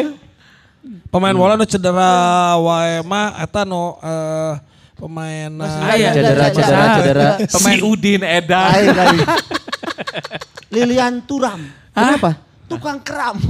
pemain 1.09 1.33
bola 1.33 1.53
nu 1.53 1.65
cedera 1.65 2.53
wae 2.57 3.01
mah 3.05 3.37
eta 3.41 3.61
nu 3.61 3.93
eh, 4.01 4.53
pemain 4.97 5.51
Ah, 5.61 5.93
iya. 5.93 6.09
Cedera, 6.13 6.45
cedera, 6.49 6.85
cedera. 6.97 7.29
Si 7.45 7.73
Udin 7.85 8.21
Edan. 8.25 8.73
Lilian 10.69 11.21
Turam. 11.25 11.59
Kenapa? 11.93 12.37
Tukang 12.69 13.01
keram. 13.01 13.37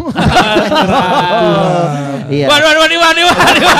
Iya. 2.30 2.46
Wan, 2.46 2.62
wan, 2.62 2.78
wan, 2.78 2.92
Iwan, 2.94 3.16
Iwan, 3.18 3.36
Iwan. 3.58 3.80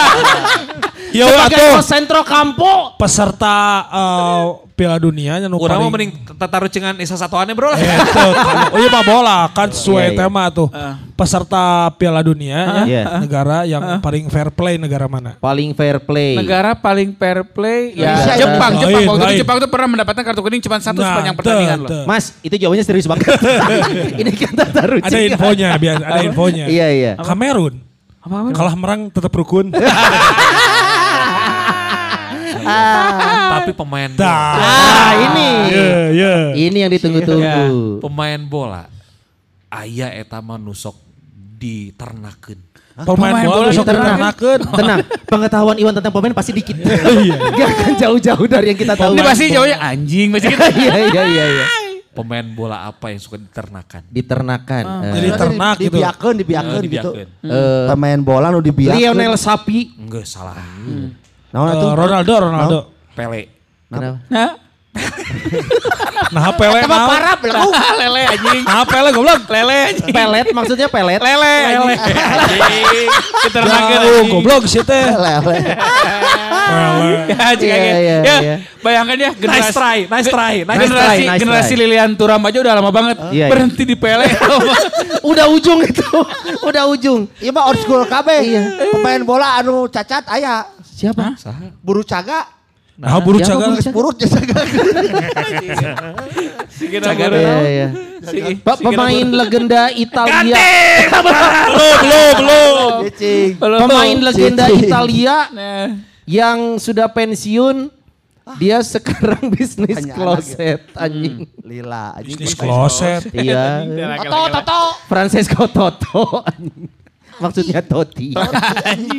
Ya 1.14 1.26
Sebagai 1.30 1.54
atuh 1.54 1.82
Sentro 1.86 2.22
Kampo. 2.26 2.98
peserta 2.98 3.58
eh, 3.94 4.46
Piala 4.80 4.96
Dunia 4.96 5.44
Urang 5.44 5.60
mah 5.84 5.92
paling 5.92 5.92
mending 5.92 6.12
tataruh 6.40 6.72
cengan 6.72 6.96
Isa 7.04 7.20
Satuane 7.20 7.52
bro 7.52 7.68
lah. 7.68 7.76
Itu, 7.76 8.24
oh 8.74 8.80
iya 8.80 8.88
Pak 8.88 9.04
bola 9.04 9.40
kan 9.52 9.68
sesuai 9.68 10.00
Iya, 10.00 10.12
iya. 10.16 10.20
tema 10.24 10.44
tuh. 10.48 10.72
Peserta 11.20 11.92
Piala 12.00 12.24
Dunia 12.24 12.56
ya, 12.56 12.64
Iya. 12.88 13.04
negara 13.20 13.68
yang 13.68 14.00
paling 14.00 14.32
fair 14.32 14.48
play 14.48 14.80
negara 14.80 15.12
mana? 15.12 15.36
Paling 15.36 15.76
fair 15.76 16.00
play. 16.00 16.40
Negara 16.40 16.72
paling 16.80 17.12
fair 17.12 17.44
play 17.44 17.92
ya 17.92 18.16
Indonesia, 18.16 18.34
Jepang. 18.40 18.40
Jepang 18.40 18.72
waktu 18.72 18.88
Lain, 18.96 19.04
itu 19.04 19.20
lain. 19.28 19.40
Jepang 19.44 19.58
tuh 19.60 19.68
pernah 19.68 19.88
mendapatkan 19.92 20.24
kartu 20.24 20.40
kuning 20.40 20.64
cuma 20.64 20.80
satu 20.80 21.04
Nah, 21.04 21.12
sepanjang 21.12 21.36
pertandingan 21.36 21.80
loh. 21.84 21.90
Mas, 22.08 22.40
itu 22.40 22.56
jawabannya 22.56 22.86
serius 22.88 23.04
banget. 23.04 23.36
Ini 24.24 24.32
kita 24.32 24.64
taruh 24.72 25.04
Ada 25.04 25.20
infonya, 25.20 25.70
biar 25.76 25.96
ada 26.00 26.20
infonya. 26.24 26.66
Iya, 26.72 26.88
iya. 26.88 27.12
Kamerun. 27.20 27.84
Kalah 28.56 28.76
merang 28.80 29.12
tetap 29.12 29.36
rukun. 29.36 29.76
Tapi 33.50 33.72
pemain 33.74 34.10
bola, 34.10 34.22
Dah. 34.22 34.54
Ah, 34.56 35.12
ini. 35.20 35.50
Iya, 35.68 35.90
iya. 36.12 36.34
Ini 36.56 36.78
yang 36.80 36.92
ditunggu-tunggu. 36.92 38.00
pemain 38.00 38.42
bola 38.42 38.84
aya 39.68 40.10
eta 40.12 40.40
mah 40.40 40.56
nusok 40.56 40.98
diternakeun. 41.56 42.60
Pemain 43.00 43.32
Pemain 43.32 43.46
bola 43.46 43.58
bola 43.64 43.72
sok 43.72 43.86
Tenang. 43.88 45.00
Pengetahuan 45.24 45.78
Iwan 45.78 45.94
tentang 45.94 46.12
pemain 46.12 46.34
pasti 46.34 46.52
dikit. 46.52 46.76
Iya. 46.76 47.36
Gak 47.56 47.68
akan 47.70 47.92
jauh-jauh 47.96 48.46
dari 48.46 48.66
yang 48.70 48.80
kita 48.80 48.94
tahu. 48.94 49.16
Ini 49.16 49.24
pasti 49.24 49.46
jauhnya 49.50 49.78
anjing 49.80 50.28
pasti 50.30 50.48
gitu. 50.48 50.60
Iya, 50.60 50.96
iya, 51.08 51.24
iya, 51.26 51.46
iya. 51.50 51.66
Pemain 52.10 52.44
bola 52.44 52.84
apa 52.84 53.14
yang 53.14 53.22
suka 53.22 53.40
diternakan? 53.40 54.02
Diternakan. 54.10 54.84
Eh, 54.84 55.14
Jadi 55.16 55.30
ternak 55.32 55.76
gitu. 55.78 55.96
Dibiakeun, 55.96 56.36
dibiakeun 56.36 56.76
Eh, 56.76 56.90
gitu. 56.92 57.10
dibiakeun. 57.16 57.28
eh, 57.48 57.86
Pemain 57.88 58.20
bola 58.20 58.48
nu 58.50 58.60
dibiakeun. 58.60 59.00
Lionel 59.00 59.36
Sapi. 59.40 59.96
Enggak 59.96 60.28
salah. 60.28 60.60
Naon 61.50 61.66
Eh, 61.66 61.74
atuh? 61.74 61.90
Ronaldo, 61.96 62.34
Ronaldo. 62.40 62.80
Pele. 63.14 63.42
Kenapa? 63.90 64.18
Nah, 64.30 64.50
Nah, 66.30 66.54
Pele 66.54 66.86
naon? 66.86 67.10
parah 67.10 67.36
belum? 67.42 67.70
lele 68.02 68.22
anjing. 68.28 68.62
Nah, 68.62 68.86
Pele 68.86 69.10
goblok. 69.10 69.42
Lele 69.50 69.78
anjing. 69.90 70.14
Pelet 70.14 70.48
maksudnya 70.54 70.86
pelet. 70.86 71.18
Lele 71.18 71.54
anjing. 71.66 71.98
Anjing. 71.98 73.08
Keternakan 73.48 73.90
Jauh, 73.90 74.06
anjing. 74.14 74.30
goblok 74.30 74.64
sih 74.70 74.84
teh. 74.84 75.06
Lele. 75.10 75.58
Pele. 76.70 77.10
Ya, 77.26 77.38
anjing 77.50 77.66
Iya, 77.66 77.78
kayak 77.80 77.98
iya, 77.98 78.18
Ya, 78.20 78.38
iya. 78.38 78.56
bayangkan 78.80 79.18
ya 79.18 79.30
Nice 79.32 79.42
generasi 79.42 79.74
try, 79.74 79.98
nice 80.06 80.30
try, 80.30 80.56
nice 80.60 80.70
Nice 80.70 80.82
generasi 80.86 81.02
try, 81.02 81.18
nice 81.26 81.40
generasi 81.42 81.74
try. 81.74 81.82
Lilian 81.82 82.12
Turam 82.14 82.42
aja 82.44 82.58
udah 82.60 82.74
lama 82.76 82.92
banget. 82.92 83.18
Iya, 83.30 83.34
iya. 83.34 83.48
Berhenti 83.50 83.84
di 83.84 83.96
Pele. 83.98 84.30
Udah 85.24 85.46
ujung 85.50 85.82
itu. 85.82 86.06
Udah 86.62 86.84
ujung. 86.88 87.26
Iya 87.38 87.50
mah 87.50 87.64
old 87.66 87.80
school 87.80 88.06
KB. 88.06 88.30
Pemain 88.94 89.22
bola 89.24 89.58
anu 89.58 89.86
cacat 89.88 90.30
aya. 90.30 90.62
Siapa? 91.00 91.40
Buru 91.80 92.04
caga. 92.04 92.60
Nah, 93.00 93.16
buru 93.18 93.40
Siapa 93.40 93.56
cagal. 93.56 93.70
buru 93.70 93.80
cagal? 93.80 93.96
Burut 93.96 94.16
ya 94.20 94.28
caga. 94.28 94.60
Cagar 97.00 97.32
Iya, 97.32 97.56
iya. 97.72 97.88
Si- 98.20 98.60
pemain 98.60 99.28
legenda 99.30 99.88
Italia. 99.90 100.56
Belum, 101.08 101.96
belum, 101.96 102.32
belum. 102.36 103.80
Pemain 103.80 104.18
legenda. 104.22 104.66
Italia 104.70 105.36
Nah, 105.50 105.86
yang 106.26 106.76
sudah 106.76 107.08
pensiun. 107.08 107.96
Dia 108.58 108.82
sekarang 108.82 109.46
bisnis 109.48 109.94
Hanya 109.94 110.18
kloset 110.18 110.82
anjing. 110.98 111.46
Lila. 111.62 112.18
anjing. 112.18 112.34
Bisnis 112.34 112.58
kloset. 112.58 113.30
Iya. 113.30 113.86
Toto, 114.26 114.50
Toto. 114.52 114.82
Francesco 115.06 115.70
Toto. 115.70 116.42
anjing. 116.44 116.90
Maksudnya 117.44 117.80
Toti. 117.82 118.36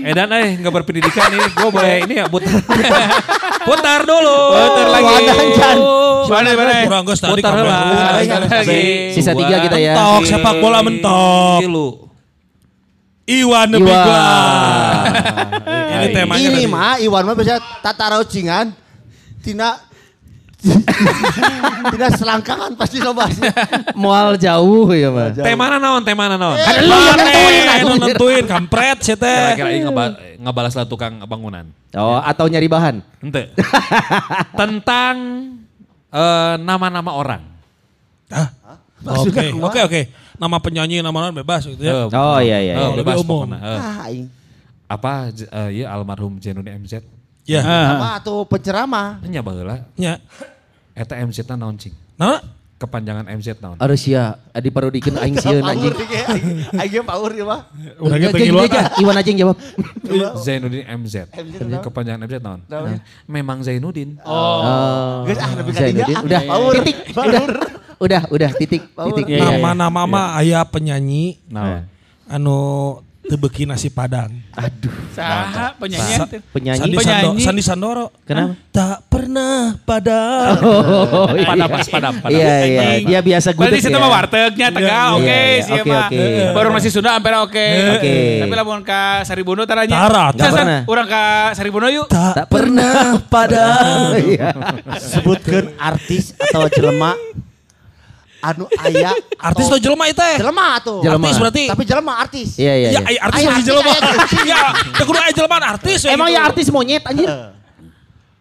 Edan 0.05 0.31
eh 0.37 0.61
nggak 0.61 0.73
berpendidikan 0.73 1.33
ini. 1.33 1.47
Gue 1.57 1.71
boleh 1.77 2.05
ini 2.05 2.15
ya 2.21 2.27
putar. 2.29 2.53
putar 3.69 4.01
dulu. 4.05 4.39
Putar 4.53 4.87
lagi. 4.93 5.15
Mana 6.31 6.51
mana. 6.55 6.73
Kurang 6.87 7.05
geus 7.09 7.21
tadi 7.21 7.41
Putar 7.41 7.57
lagi. 7.65 9.17
Sisa 9.17 9.33
tiga 9.33 9.57
kita 9.65 9.77
ya. 9.81 9.95
Mentok, 9.97 10.21
sepak 10.29 10.55
bola 10.61 10.81
mentok. 10.85 11.61
Iwan. 13.31 13.69
Big 13.71 13.87
One. 13.87 15.07
Ini 15.71 16.07
temanya 16.11 16.49
Ini 16.51 16.63
mah 16.67 16.99
Iwan 16.99 17.25
mah 17.25 17.37
bisa 17.39 17.63
tata 17.81 18.19
raucingan. 18.19 18.75
Tina 19.41 19.90
Tina 21.93 22.09
selangkangan 22.13 22.77
pasti 22.77 23.01
lo 23.01 23.17
bahas. 23.17 23.37
Mual 24.01 24.37
jauh 24.37 24.93
ya 24.93 25.09
mah. 25.09 25.33
Temana 25.33 25.81
naon, 25.81 26.03
temana 26.05 26.37
naon. 26.37 26.57
Ada 26.61 26.81
lu 26.85 26.97
yang 26.97 27.17
nentuin 27.17 27.65
Eh, 27.71 27.81
nu 27.81 27.93
nentuin 27.97 28.45
kampret 28.45 28.99
sih 29.01 29.17
teh. 29.17 29.57
Kira-kira 29.57 30.13
ngebalas 30.37 30.77
lah 30.77 30.85
tukang 30.85 31.25
bangunan. 31.25 31.65
Oh, 31.97 32.21
atau 32.21 32.45
nyari 32.47 32.69
bahan. 32.69 33.01
Ente. 33.25 33.49
Tentang 34.61 35.15
eh, 36.13 36.55
nama-nama 36.61 37.11
orang. 37.17 37.43
Oke, 39.01 39.57
oke, 39.57 39.81
oke. 39.89 40.01
Nama 40.41 40.57
penyanyi, 40.61 41.05
nama 41.05 41.17
orang 41.17 41.37
bebas 41.41 41.69
gitu 41.69 41.81
ya. 41.85 42.05
Eh, 42.05 42.17
Oh 42.17 42.41
iya 42.41 42.59
iya. 42.61 42.75
eh, 42.77 42.81
iya. 42.81 42.97
bebas 43.01 43.17
umum. 43.21 43.49
pokoknya. 43.49 43.59
Eh, 43.61 43.81
Ah, 43.81 44.09
apa 44.91 45.13
eh, 45.31 45.85
ya 45.85 45.93
almarhum 45.93 46.37
Jenuni 46.37 46.73
MZ. 46.77 47.20
Ya, 47.43 47.61
Apa 47.65 48.21
tuh 48.21 48.45
penceramah? 48.47 49.19
Nya 49.25 49.41
baheula 49.41 49.89
ya. 49.95 50.21
eta 50.93 51.17
MZ 51.17 51.49
na 51.49 51.57
naon 51.57 51.75
cing? 51.75 51.97
Nah, 52.15 52.39
kepanjangan 52.77 53.25
MZ 53.27 53.59
naon? 53.59 53.77
Aduh 53.77 53.97
sia, 53.97 54.39
adi 54.51 54.69
parodikeun 54.69 55.17
aing 55.17 55.37
sieun 55.43 55.65
anjing. 55.65 55.91
Aing 56.73 57.03
power 57.03 57.33
ieu 57.33 57.43
mah. 57.43 57.67
Udah 57.99 58.17
gitu 58.19 58.37
Gini 58.37 58.45
ngiluan. 58.49 58.69
aja, 58.69 58.81
Iwan 58.97 59.17
aja 59.17 59.29
yang 59.29 59.41
jawab. 59.41 59.57
Zainuddin 60.39 60.85
MZ. 61.01 61.15
Kepanjangan 61.81 62.21
MZ 62.23 62.35
naon? 62.39 62.61
Memang 63.25 63.61
Zainuddin. 63.61 64.21
Oh. 64.23 65.25
Geus 65.25 65.39
ah 65.39 65.51
lebih 65.57 65.73
ketiga. 65.73 66.05
Udah, 66.21 66.41
Power. 66.45 66.73
titik. 66.77 66.97
Udah, 67.11 67.43
udah, 67.99 68.23
udah, 68.31 68.51
titik, 68.55 68.83
titik. 68.87 69.27
Iya, 69.27 69.35
iya, 69.35 69.43
iya. 69.43 69.51
Nama-nama 69.51 70.03
mah 70.05 70.27
aya 70.37 70.61
penyanyi 70.63 71.41
Naon? 71.47 71.85
anu 72.31 72.59
tebeki 73.31 73.63
nasi 73.63 73.87
padang. 73.87 74.27
Saha 75.11 75.79
penyanyi 75.79 76.15
Sa-? 76.19 76.27
Penyanyi. 76.51 76.81
Sandi, 76.83 76.97
Penyanyi. 76.99 77.23
Sando, 77.23 77.39
Sandi 77.39 77.63
Sandoro. 77.63 78.07
Kenapa? 78.23 78.59
Tak 78.69 79.07
pernah 79.07 79.79
padam. 79.81 80.59
Oh, 81.11 81.31
iya. 81.33 81.47
Padam, 81.47 81.69
pas 81.69 81.87
padam, 81.87 82.15
padam. 82.19 82.35
Iya, 82.35 82.55
iya. 82.65 82.83
Dia 83.01 83.21
biasa 83.21 83.53
gudeg 83.53 83.71
Berarti 83.71 83.81
situ 83.83 83.93
ya. 83.93 84.01
mah 84.01 84.11
wartegnya 84.11 84.69
Tegal, 84.71 84.91
Iya, 84.91 85.15
oke 85.15 85.29
iya, 85.29 85.61
sih 85.61 85.73
oke, 85.75 85.91
mah. 85.91 86.07
oke. 86.09 86.25
Baru 86.51 86.69
nasi 86.71 86.89
Sunda 86.89 87.11
ampera 87.13 87.39
oke. 87.41 87.67
Oke. 87.95 88.17
Tapi 88.41 88.55
lamun 88.55 88.81
ka 88.83 89.03
Saribunu 89.23 89.63
taranya. 89.63 89.95
Tara, 90.01 90.25
tak 90.33 90.51
pernah. 90.51 90.81
Urang 90.87 91.07
ka 91.07 91.23
Saribunu 91.53 91.87
yuk. 91.89 92.07
Tak 92.09 92.47
pernah 92.49 93.21
padam. 93.25 94.17
Iya. 94.17 94.51
Sebutkeun 94.97 95.77
artis 95.77 96.35
atau 96.35 96.67
jelema 96.67 97.15
anu 98.41 98.65
aya 98.75 99.13
Artis 99.49 99.67
atau 99.67 99.77
jelema 99.77 100.05
itu 100.05 100.17
teh. 100.17 100.37
jelema 100.37 100.69
tuh. 100.81 100.99
Jelema. 101.01 101.25
Artis 101.25 101.37
berarti. 101.37 101.65
Tapi 101.69 101.83
jelema 101.85 102.13
artis. 102.17 102.49
Iya, 102.57 102.75
iya, 102.75 102.89
Ya, 102.91 103.01
iya. 103.01 103.01
ai 103.05 103.17
artis 103.21 103.45
artis, 103.47 103.65
jelema. 103.65 103.91
ai, 103.91 104.49
Ya, 104.51 104.61
teu 104.93 105.05
kudu 105.05 105.19
aya 105.19 105.33
jelema 105.33 105.57
artis. 105.61 105.99
we 106.01 106.09
Emang 106.11 106.29
gitu. 106.29 106.37
ya 106.37 106.41
artis 106.43 106.67
monyet 106.69 107.03
anjir? 107.05 107.29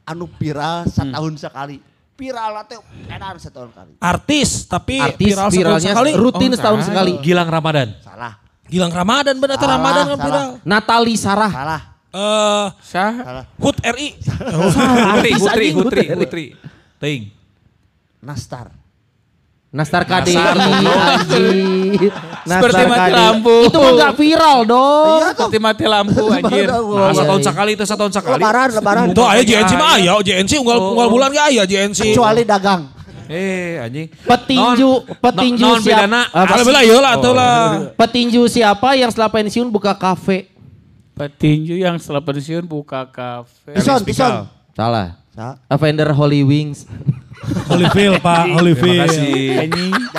Anu 0.04 0.26
viral 0.34 0.84
setahun 0.86 1.34
sekali. 1.38 1.78
Viral 2.14 2.52
teh 2.66 2.76
edan 3.08 3.36
setahun 3.38 3.70
sekali. 3.70 3.92
Artis 3.98 4.50
tapi 4.66 4.96
Artis 4.98 5.20
viral 5.22 5.48
setahun 5.48 5.56
viralnya 5.56 5.92
sekali. 5.94 6.12
rutin 6.14 6.50
Oh, 6.50 6.56
setahun 6.56 6.82
sekali. 6.84 7.14
Gilang 7.20 7.48
Ramadan. 7.48 7.88
Salah. 8.00 8.34
Gilang 8.66 8.92
Ramadan 8.92 9.36
bener 9.36 9.56
tuh 9.56 9.66
Salah, 9.66 9.78
Ramadan 9.78 10.04
kan 10.06 10.18
viral. 10.20 10.48
Natali 10.62 11.16
Sarah. 11.16 11.52
Salah. 11.52 11.82
Eh. 12.10 12.66
Salah. 12.82 13.46
Hut 13.56 13.78
RI. 13.80 14.10
Putri, 14.18 15.32
Putri, 15.38 15.68
Putri. 15.72 16.04
Putri. 16.12 16.46
Ting. 17.00 17.22
Nastar. 18.20 18.74
Nastar 19.70 20.02
KDI 20.02 20.34
Nastar, 20.34 20.58
anjir. 20.58 22.10
Seperti 22.42 22.84
mati 22.90 23.12
lampu. 23.14 23.56
Itu 23.70 23.78
mah 23.78 23.92
gak 23.94 24.14
viral 24.18 24.58
dong. 24.66 25.22
Seperti 25.30 25.58
mati 25.62 25.86
lampu 25.86 26.24
anjir. 26.26 26.66
Nah, 26.74 26.82
iya, 26.82 27.14
satu 27.14 27.30
tahun 27.30 27.42
iya. 27.42 27.50
sekali 27.54 27.72
itu 27.78 27.84
satu 27.86 28.00
tahun 28.02 28.14
sekali. 28.18 28.42
Lebaran, 28.42 28.70
lebaran. 28.74 29.06
Tuh 29.14 29.26
aya 29.30 29.42
JNC 29.46 29.72
mah 29.78 30.02
aya, 30.02 30.14
JNC 30.26 30.52
unggal 30.58 30.78
unggal 30.98 31.08
bulan 31.14 31.30
ge 31.30 31.42
aya 31.54 31.64
JNC. 31.70 32.18
Kecuali 32.18 32.42
dagang. 32.50 32.82
Eh 33.30 33.78
anjing. 33.78 34.10
Petinju, 34.26 34.90
Non- 34.90 35.06
petinju 35.22 35.62
non 35.70 35.78
siapa? 35.86 36.02
bedana 36.02 36.22
sih? 36.34 36.66
bela 36.66 36.82
ieu 36.82 36.98
lah 36.98 37.12
atuh 37.14 37.34
lah. 37.38 37.62
Petinju 37.94 38.42
siapa 38.50 38.98
yang 38.98 39.14
setelah 39.14 39.30
pensiun 39.30 39.70
buka 39.70 39.94
kafe? 39.94 40.50
Petinju 41.14 41.78
yang 41.78 42.02
setelah 42.02 42.26
pensiun 42.26 42.66
buka 42.66 43.06
kafe. 43.06 43.78
Bison. 43.78 44.02
Pikal. 44.02 44.50
Salah. 44.74 45.14
Salah. 45.36 45.56
Avender 45.70 46.10
Holy 46.12 46.42
Wings. 46.44 46.86
Holyfield 47.70 48.20
Pak, 48.20 48.44
Terima 48.46 48.56
Holyfield. 48.60 49.08
kasih. 49.08 49.32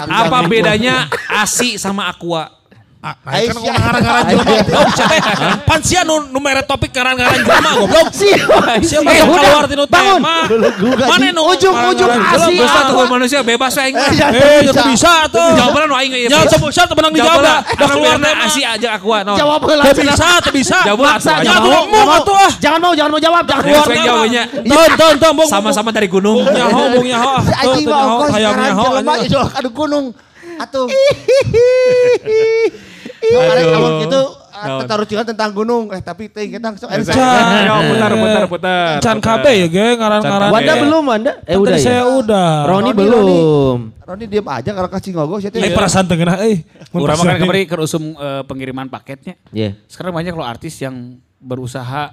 Apa 0.08 0.38
bedanya 0.48 1.06
ASI 1.28 1.76
sama 1.76 2.08
Aqua? 2.08 2.59
Ah, 3.00 3.16
nah, 3.24 3.32
kan 3.32 3.56
ngaran-ngaran 3.56 4.22
jelema 4.28 4.52
goblok 4.60 4.92
sia 4.92 5.06
teh. 5.08 5.20
Pan 5.64 5.80
sia 5.80 6.04
nu 6.04 6.20
nu 6.28 6.36
mere 6.36 6.60
topik 6.60 6.92
ngaran-ngaran 6.92 7.48
jelema 7.48 7.70
goblok. 7.80 8.12
Siapa? 8.12 8.76
Sia 8.84 9.00
Eh, 9.00 9.24
mah 9.24 9.40
keluar 9.40 9.64
tinu 9.64 9.88
tema. 9.88 10.44
Mana 10.44 11.08
Mana 11.08 11.32
nu 11.32 11.48
Ujung-ujung 11.48 11.96
jelema? 11.96 12.36
Geus 12.36 12.72
tuh 12.92 13.08
manusia 13.08 13.40
bebas 13.40 13.72
aing 13.80 13.96
mah. 13.96 14.12
Eh, 14.36 14.68
itu 14.68 14.76
bisa 14.92 15.24
tuh. 15.32 15.40
Jawabannya 15.40 15.88
nu 15.88 15.96
aing 15.96 16.12
Ya, 16.28 16.44
coba 16.44 16.68
sia 16.68 16.84
teu 16.84 16.92
menang 16.92 17.16
dijawab. 17.16 17.40
Dah 17.40 17.88
keluar 17.88 18.20
tema. 18.20 18.44
ASI 18.44 18.62
aja 18.68 18.88
Aqua 19.00 19.24
naon? 19.24 19.40
Jawab 19.40 19.60
heula. 19.64 19.82
Teu 19.88 20.04
bisa, 20.04 20.28
teu 20.44 20.52
bisa. 20.52 20.78
Jawab 20.84 21.16
atuh, 21.16 21.88
mau, 21.88 22.20
ah. 22.36 22.52
Jangan 22.60 22.84
mau, 22.84 22.92
jangan 22.92 23.16
mau 23.16 23.20
jawab. 23.24 23.48
Jangan 23.48 23.64
Keluar 23.64 23.96
jawabnya. 23.96 24.44
Ton, 24.60 24.90
ton, 25.00 25.14
ton. 25.16 25.48
Sama-sama 25.48 25.88
dari 25.88 26.12
gunung. 26.12 26.44
Nyaho, 26.44 27.00
bong 27.00 27.08
nyaho. 27.08 27.32
Anjing 27.48 27.88
tuh 27.88 27.96
mah 27.96 28.28
jelema 28.28 29.16
anjing. 29.16 29.32
itu 29.32 29.40
adu 29.40 29.72
gunung. 29.72 30.12
Atuh. 30.60 30.84
Karena 33.20 33.62
Aduh. 33.62 33.72
kalau 33.76 33.90
gitu 34.00 34.20
Naon? 34.50 34.84
taruh 34.88 35.06
tentang 35.06 35.50
gunung. 35.52 35.92
Eh 35.92 36.00
tapi 36.00 36.28
teh 36.28 36.48
kita 36.48 36.72
sok 36.76 36.88
Ayo, 36.92 37.04
Can. 37.04 37.80
putar, 37.92 38.12
putar, 38.16 38.44
putar. 38.48 38.94
Can 39.00 39.18
KB 39.20 39.44
ya, 39.56 39.66
ge 39.68 39.86
ngaran-ngaran. 39.96 40.48
Can 40.48 40.54
Wanda 40.56 40.74
belum, 40.76 41.02
Wanda? 41.04 41.32
Eh 41.44 41.56
udah 41.56 41.76
ya. 41.76 41.84
saya 41.84 42.02
udah. 42.08 42.48
Roni 42.68 42.90
belum. 42.92 43.78
Roni 44.04 44.24
diam 44.26 44.46
aja 44.48 44.70
kalau 44.72 44.88
kasih 44.88 45.10
ngogos 45.16 45.40
ya. 45.46 45.50
Eh 45.54 45.72
perasaan 45.72 46.04
tengah 46.08 46.40
eh. 46.44 46.64
Urang 46.92 47.16
mah 47.20 47.24
kan 47.24 47.36
kemarin 47.40 47.64
ke 47.68 47.76
usum 47.78 48.16
eh, 48.16 48.42
pengiriman 48.44 48.88
paketnya. 48.88 49.36
Iya. 49.52 49.76
Sekarang 49.86 50.12
banyak 50.16 50.32
loh 50.34 50.44
artis 50.44 50.76
yang 50.82 51.20
berusaha 51.40 52.12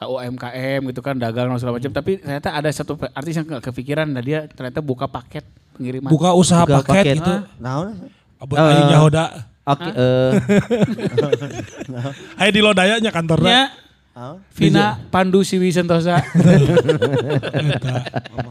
ke 0.00 0.04
UMKM 0.08 0.80
gitu 0.94 1.00
kan 1.04 1.12
dagang 1.20 1.52
dan 1.52 1.60
segala 1.60 1.76
macam 1.76 1.92
tapi 1.92 2.16
ternyata 2.16 2.56
ada 2.56 2.72
satu 2.72 2.96
artis 3.12 3.36
yang 3.36 3.44
nggak 3.44 3.68
kepikiran 3.68 4.08
nah 4.08 4.24
dia 4.24 4.48
ternyata 4.48 4.80
buka 4.80 5.04
paket 5.04 5.44
pengiriman 5.76 6.08
Buka 6.08 6.32
usaha 6.32 6.64
Buka 6.64 6.80
paket, 6.80 7.04
paket. 7.04 7.16
gitu. 7.20 7.34
Nah, 7.60 7.92
Abang 8.40 8.56
aing 8.56 8.88
nyaho 8.88 9.08
da. 9.12 9.49
Oke, 9.70 9.90
eh, 9.94 10.30
Hai 12.34 12.50
di 12.50 12.60
Lodayanya 12.60 13.10
kantornya. 13.10 13.48
Nya, 13.48 13.62
Vina 14.52 15.00
Pandu 15.08 15.40
Siwi 15.40 15.72
Sentosa 15.72 16.20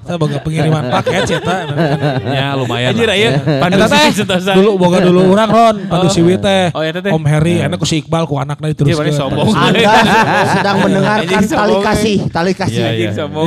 Saya 0.07 0.17
boga 0.17 0.41
pengiriman 0.41 0.89
paket 0.89 1.29
ya 1.29 1.39
ta. 1.43 1.55
Ya 2.25 2.57
lumayan 2.57 2.95
anjir 2.95 3.05
aya 3.05 3.37
Pandu 3.61 3.77
Eta 3.77 3.87
Siwi 3.93 4.11
Sentosa 4.17 4.57
dulu 4.57 4.81
boga 4.81 4.97
dulu 5.03 5.29
orang 5.29 5.49
Ron, 5.51 5.75
Pandu 5.85 6.09
Siwi 6.09 6.41
teh. 6.41 6.73
Oh, 6.73 6.81
eta 6.81 7.05
teh. 7.05 7.13
Om 7.13 7.21
Heri, 7.21 7.61
enak 7.61 7.77
ku 7.77 7.85
si 7.85 8.01
Iqbal 8.01 8.25
ku 8.25 8.41
anakna 8.41 8.73
Dia 8.73 8.97
mana 8.97 9.13
diteruskeun. 9.13 9.13
sombong 9.13 9.53
Anda 9.53 9.93
sedang 10.57 10.77
mendengarkan 10.81 11.41
tali 11.45 11.75
kasih, 11.85 12.17
tali 12.33 12.51
kasih. 12.57 12.81
Iya, 12.81 12.89
iya. 12.95 13.09
Sombong. 13.13 13.45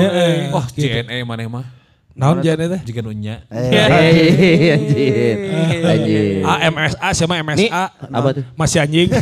Wah, 0.55 0.67
JNE 0.79 1.27
mana 1.27 1.43
mah? 1.51 1.82
Naon 2.13 2.45
jane 2.45 2.69
teh? 2.69 2.81
Jika 2.85 3.01
nunya. 3.01 3.41
Eh, 3.49 4.69
anjir. 4.77 5.37
Anjir. 5.81 6.45
AMSA 6.45 7.09
siapa 7.17 7.41
Nih, 7.41 7.73
MSA? 7.73 7.85
apa 8.13 8.29
tuh? 8.37 8.45
Masih 8.53 8.85
anjing. 8.85 9.09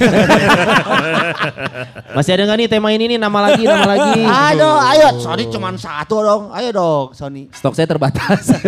Masih 2.18 2.34
ada 2.34 2.42
nggak 2.50 2.58
nih 2.58 2.66
tema 2.66 2.90
ini 2.90 3.14
nih 3.14 3.18
nama 3.22 3.38
lagi, 3.46 3.62
nama 3.62 3.86
lagi. 3.86 4.26
Aduh, 4.50 4.74
ayo 4.90 5.22
Sony 5.22 5.46
cuma 5.46 5.70
satu 5.78 6.18
dong. 6.18 6.42
Ayo 6.50 6.74
dong 6.74 7.14
Sony. 7.14 7.46
Stok 7.54 7.78
saya 7.78 7.86
terbatas. 7.86 8.50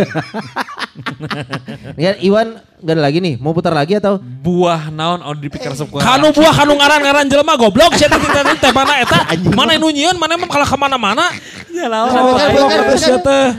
ya, 2.03 2.15
Iwan 2.23 2.63
nggak 2.83 2.95
ada 2.99 3.03
lagi 3.03 3.19
nih. 3.23 3.35
Mau 3.39 3.55
putar 3.55 3.71
lagi 3.71 3.95
atau? 3.97 4.19
Buah 4.19 4.91
naon 4.91 5.23
on 5.23 5.39
dipikir 5.39 5.71
sok 5.79 6.03
Kanu 6.03 6.35
buah 6.35 6.51
kanu 6.51 6.75
ngaran-ngaran 6.75 7.31
jelema 7.31 7.55
goblok 7.55 7.95
sia 7.95 8.11
teh 8.11 8.19
teh 8.19 8.43
teh 8.59 8.73
mana 8.75 8.99
eta? 8.99 9.23
Mana 9.59 9.79
nu 9.79 9.89
nyieun 9.95 10.19
mana 10.19 10.35
emang 10.35 10.51
kalah 10.51 10.67
ke 10.67 10.77
mana 10.77 10.99
mana 10.99 11.31
Ya 11.73 11.89
Oh, 11.89 12.37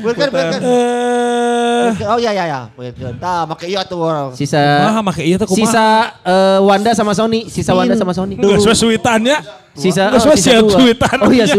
bukan. 0.05 0.29
Eh, 0.29 1.89
Oh 2.05 2.19
iya 2.21 2.31
iya 2.35 2.43
iya. 2.45 2.61
Bukan. 2.69 3.17
Tah, 3.17 3.49
make 3.49 3.65
iya 3.65 3.81
tuh 3.81 4.05
orang. 4.05 4.37
Sisa 4.37 4.61
Kumaha 4.61 5.01
make 5.01 5.23
teh 5.25 5.47
kumaha? 5.49 5.57
sisa 5.57 5.85
eh, 6.21 6.59
Wanda 6.61 6.91
sama 6.93 7.17
Sony, 7.17 7.49
sisa 7.49 7.73
Wanda 7.73 7.97
sama 7.97 8.13
Sony. 8.13 8.37
Geus 8.37 8.67
we 8.69 8.75
suitan 8.77 9.23
ya. 9.25 9.41
Sisa 9.73 10.13
Geus 10.13 10.29
oh, 10.29 10.35
we 10.35 10.37
suitan. 10.37 11.17
Oh 11.25 11.31
iya. 11.33 11.49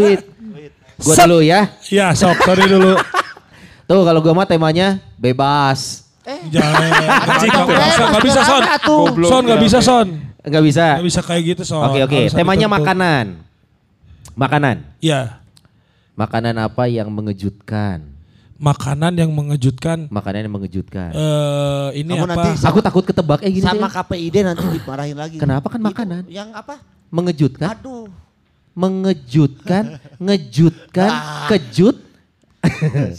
Gua 0.95 1.11
Set. 1.11 1.27
dulu 1.27 1.43
ya. 1.43 1.75
Ya, 1.91 2.15
sok 2.15 2.39
sorry 2.39 2.71
dulu. 2.71 2.95
Tuh 3.89 4.01
kalau 4.07 4.19
gua 4.23 4.33
mah 4.33 4.47
temanya 4.47 5.03
bebas. 5.19 6.04
Jangan. 6.25 6.81
Dong, 7.55 7.67
Enggak 7.69 7.85
bisa, 7.87 8.03
eh, 8.09 8.23
bisa 8.23 8.41
son. 8.41 8.61
Son 9.23 9.41
enggak 9.45 9.61
bisa 9.61 9.79
son. 9.79 10.07
Enggak 10.41 10.63
bisa. 10.63 10.85
Enggak 10.97 11.05
bisa 11.05 11.19
kayak 11.21 11.43
gitu 11.45 11.63
son. 11.63 11.85
Oke 11.85 11.99
oke, 12.01 12.19
temanya 12.31 12.67
makanan. 12.67 13.25
Makanan. 14.33 14.75
Iya. 14.99 15.39
Makanan 16.15 16.55
apa 16.57 16.87
yang 16.87 17.07
mengejutkan? 17.07 18.15
Makanan 18.55 19.13
yang 19.13 19.29
mengejutkan. 19.29 20.07
Makanan 20.07 20.47
yang 20.47 20.53
mengejutkan. 20.53 21.11
Eh 21.11 21.99
ini 21.99 22.09
Kamu 22.09 22.23
apa? 22.23 22.31
nanti 22.33 22.49
Aku 22.63 22.79
takut 22.79 23.03
ketebak 23.03 23.43
eh 23.43 23.51
gini. 23.51 23.61
sama. 23.61 23.91
KPID 23.91 24.35
nanti 24.41 24.63
dimarahin 24.63 25.17
lagi. 25.19 25.35
Kenapa 25.35 25.67
kan 25.67 25.77
Itu, 25.77 25.87
makanan? 25.91 26.23
Yang 26.31 26.49
apa? 26.55 26.75
Mengejutkan? 27.11 27.69
Aduh. 27.69 28.07
Mengejutkan, 28.75 29.83
ngejutkan, 30.25 31.11
Ah. 31.11 31.47
kejut. 31.47 31.95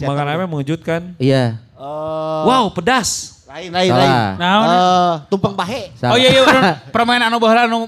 Makan 0.00 0.24
apa 0.26 0.40
yang 0.42 0.52
mengejutkan? 0.52 1.00
Iya. 1.16 1.64
Eh, 1.76 2.42
Wow, 2.44 2.72
pedas. 2.72 3.08
lain 3.46 3.70
lain 3.70 3.88
Salah. 3.88 4.32
lain. 4.36 4.66
Eh, 4.66 5.14
tumpeng 5.28 5.54
bahe. 5.54 5.92
Salah. 5.94 6.12
oh 6.12 6.18
iya 6.18 6.28
iya 6.30 6.42
permainan 6.94 7.28
anu 7.28 7.38
baheula 7.38 7.64
anu 7.64 7.86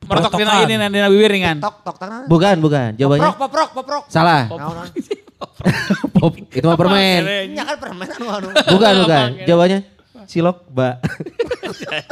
merotok 0.00 0.32
dina 0.34 0.64
ini 0.64 0.74
dina 0.80 1.06
bibir 1.06 1.28
ringan 1.28 1.60
Tok 1.60 1.84
tok 1.84 1.96
tangan. 1.98 2.24
Bukan, 2.24 2.56
bukan. 2.58 2.88
Poprok 2.88 2.98
Jawabannya 2.98 3.30
poprok 3.36 3.70
poprok. 3.74 4.02
salah. 4.08 4.48
Naon, 4.48 4.74
naon. 4.74 4.88
Pop. 6.14 6.34
Itu 6.34 6.64
mah 6.64 6.74
permen. 6.74 7.20
Ini 7.52 7.58
kan 7.58 7.76
permen 7.78 8.06
anu 8.08 8.26
anu. 8.28 8.48
Bukan, 8.50 8.92
bukan. 9.04 9.26
Jawabannya 9.44 9.78
silok, 10.28 10.68
Mbak. 10.68 10.94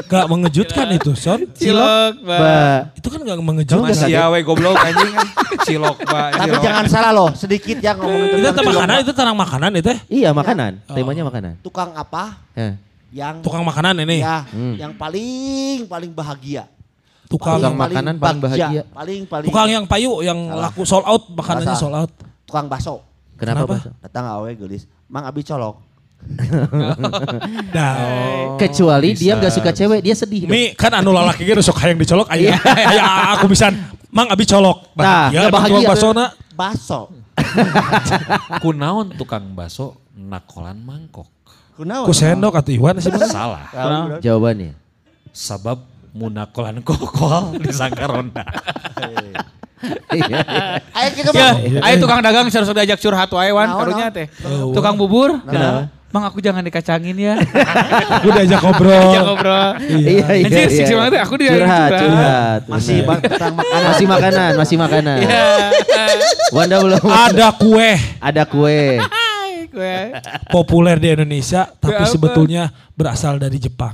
Gak 0.07 0.25
mengejutkan 0.27 0.87
itu 0.91 1.13
son. 1.13 1.45
cilok 1.53 2.13
Mbak. 2.19 2.79
Itu 2.97 3.07
kan 3.07 3.21
gak 3.21 3.39
mengejutkan. 3.39 3.87
Masih 3.87 4.09
ya 4.09 4.29
we 4.29 4.41
goblok 4.41 4.75
anjing 4.75 5.13
kan. 5.13 5.29
Cilok 5.63 5.97
pak. 6.01 6.29
Tapi 6.33 6.49
cilok. 6.49 6.63
jangan 6.63 6.85
salah 6.87 7.11
loh, 7.13 7.31
sedikit 7.33 7.77
yang 7.77 7.97
ngomongin 7.97 8.29
Itu 8.33 8.37
tentang 8.47 8.57
cilok, 8.63 8.73
makanan, 8.73 8.97
itu 8.99 9.13
tenang 9.13 9.37
makanan 9.37 9.71
itu. 9.75 9.89
eh. 9.89 9.99
Iya 10.09 10.31
makanan, 10.31 10.73
temanya 10.87 11.23
makanan. 11.23 11.53
Tukang 11.61 11.91
apa 11.93 12.39
Ya. 12.53 12.79
yang 13.13 13.35
Tukang 13.41 13.63
makanan 13.63 13.95
ini. 14.01 14.21
ya 14.21 14.47
Hmm. 14.47 14.75
yang 14.77 14.93
paling 14.93 15.85
paling 15.85 16.11
bahagia. 16.11 16.65
Tukang 17.27 17.59
Tukang 17.59 17.75
makanan 17.75 18.15
paling 18.17 18.41
bahagia. 18.41 18.83
Paling 18.89 19.21
paling 19.27 19.47
tukang 19.47 19.69
yang 19.69 19.85
payu 19.85 20.23
yang 20.23 20.39
laku 20.49 20.87
sold 20.87 21.03
out 21.03 21.27
makanannya 21.29 21.69
Salah. 21.69 21.81
sold 21.81 21.97
out. 21.97 22.11
tukang 22.47 22.67
bakso. 22.67 23.03
Kenapa? 23.35 23.67
Kenapa? 23.67 23.77
Datang 24.01 24.25
awe 24.31 24.51
gelis, 24.53 24.87
Mang 25.07 25.27
Abi 25.27 25.43
colok. 25.43 25.83
Dah. 27.71 27.95
Kecuali 28.59 29.15
dia 29.15 29.37
nggak 29.37 29.53
suka 29.53 29.71
cewek, 29.71 30.01
dia 30.03 30.15
sedih. 30.15 30.47
Mi 30.47 30.75
kan 30.75 30.93
anu 30.93 31.11
lalaki 31.11 31.45
gitu 31.45 31.61
sok 31.61 31.81
hayang 31.81 31.97
dicolok 31.97 32.29
aya. 32.29 32.57
Aya 32.91 33.03
aku 33.37 33.47
bisa 33.49 33.71
Mang 34.17 34.33
abi 34.33 34.49
colok. 34.49 34.97
Nah, 34.97 35.29
Bahagia, 35.29 35.39
nggak 35.45 35.53
bahagia. 35.53 35.89
basona. 35.93 36.27
Baso. 36.57 37.13
Kunaon 38.65 39.13
tukang 39.13 39.45
baso 39.53 40.01
nakolan 40.17 40.81
mangkok. 40.81 41.29
Kunaon? 41.77 42.09
Ku 42.09 42.17
sendok 42.17 42.57
atau 42.57 42.73
Iwan 42.73 42.97
sih? 42.97 43.13
Salah. 43.13 43.69
Jawabannya. 44.25 44.73
Sabab 45.37 45.85
munakolan 46.17 46.81
kokol 46.81 47.53
disangka 47.65 48.09
ronda. 48.09 48.41
Iya. 50.09 50.41
Ayo 50.97 51.09
kita 51.13 51.31
Ya, 51.37 51.53
mah. 51.53 51.85
ayo 51.85 51.95
tukang 52.01 52.25
dagang 52.25 52.49
harus 52.49 52.73
diajak 52.73 52.97
curhat 52.97 53.29
wae 53.29 53.53
wan 53.53 53.69
karunya 53.69 54.09
teh. 54.09 54.27
Tukang 54.73 54.97
bubur. 54.97 55.45
Kenapa? 55.45 55.93
Bang 56.15 56.23
aku 56.23 56.39
jangan 56.39 56.63
dikacangin 56.63 57.19
ya. 57.19 57.35
Gue 58.23 58.33
diajak 58.39 58.63
ngobrol. 58.63 59.11
Ajak 59.11 59.23
ngobrol. 59.27 59.71
Iya 59.91 60.27
iya 60.39 60.47
Anjir, 60.47 60.67
iya. 60.71 60.71
siksi 60.71 60.95
banget 60.95 61.13
ya, 61.19 61.23
aku 61.27 61.35
dia 61.35 61.51
curhat, 61.51 61.91
curhat. 61.99 62.61
Masih 62.71 62.97
bang 63.03 63.21
tentang 63.27 63.53
makanan. 63.59 63.83
masih 63.91 64.07
makanan, 64.07 64.51
masih 64.55 64.77
makanan. 64.79 65.19
Ya. 65.27 65.47
Wanda 66.55 66.77
belum. 66.79 67.03
Ada 67.11 67.49
kue 67.59 67.91
Ada 68.23 68.43
kue. 68.47 69.03
Gue. 69.77 69.97
populer 70.49 70.97
di 70.97 71.13
Indonesia 71.13 71.69
tapi 71.69 72.01
Apa? 72.01 72.09
sebetulnya 72.09 72.73
berasal 72.97 73.37
dari 73.37 73.61
Jepang. 73.61 73.93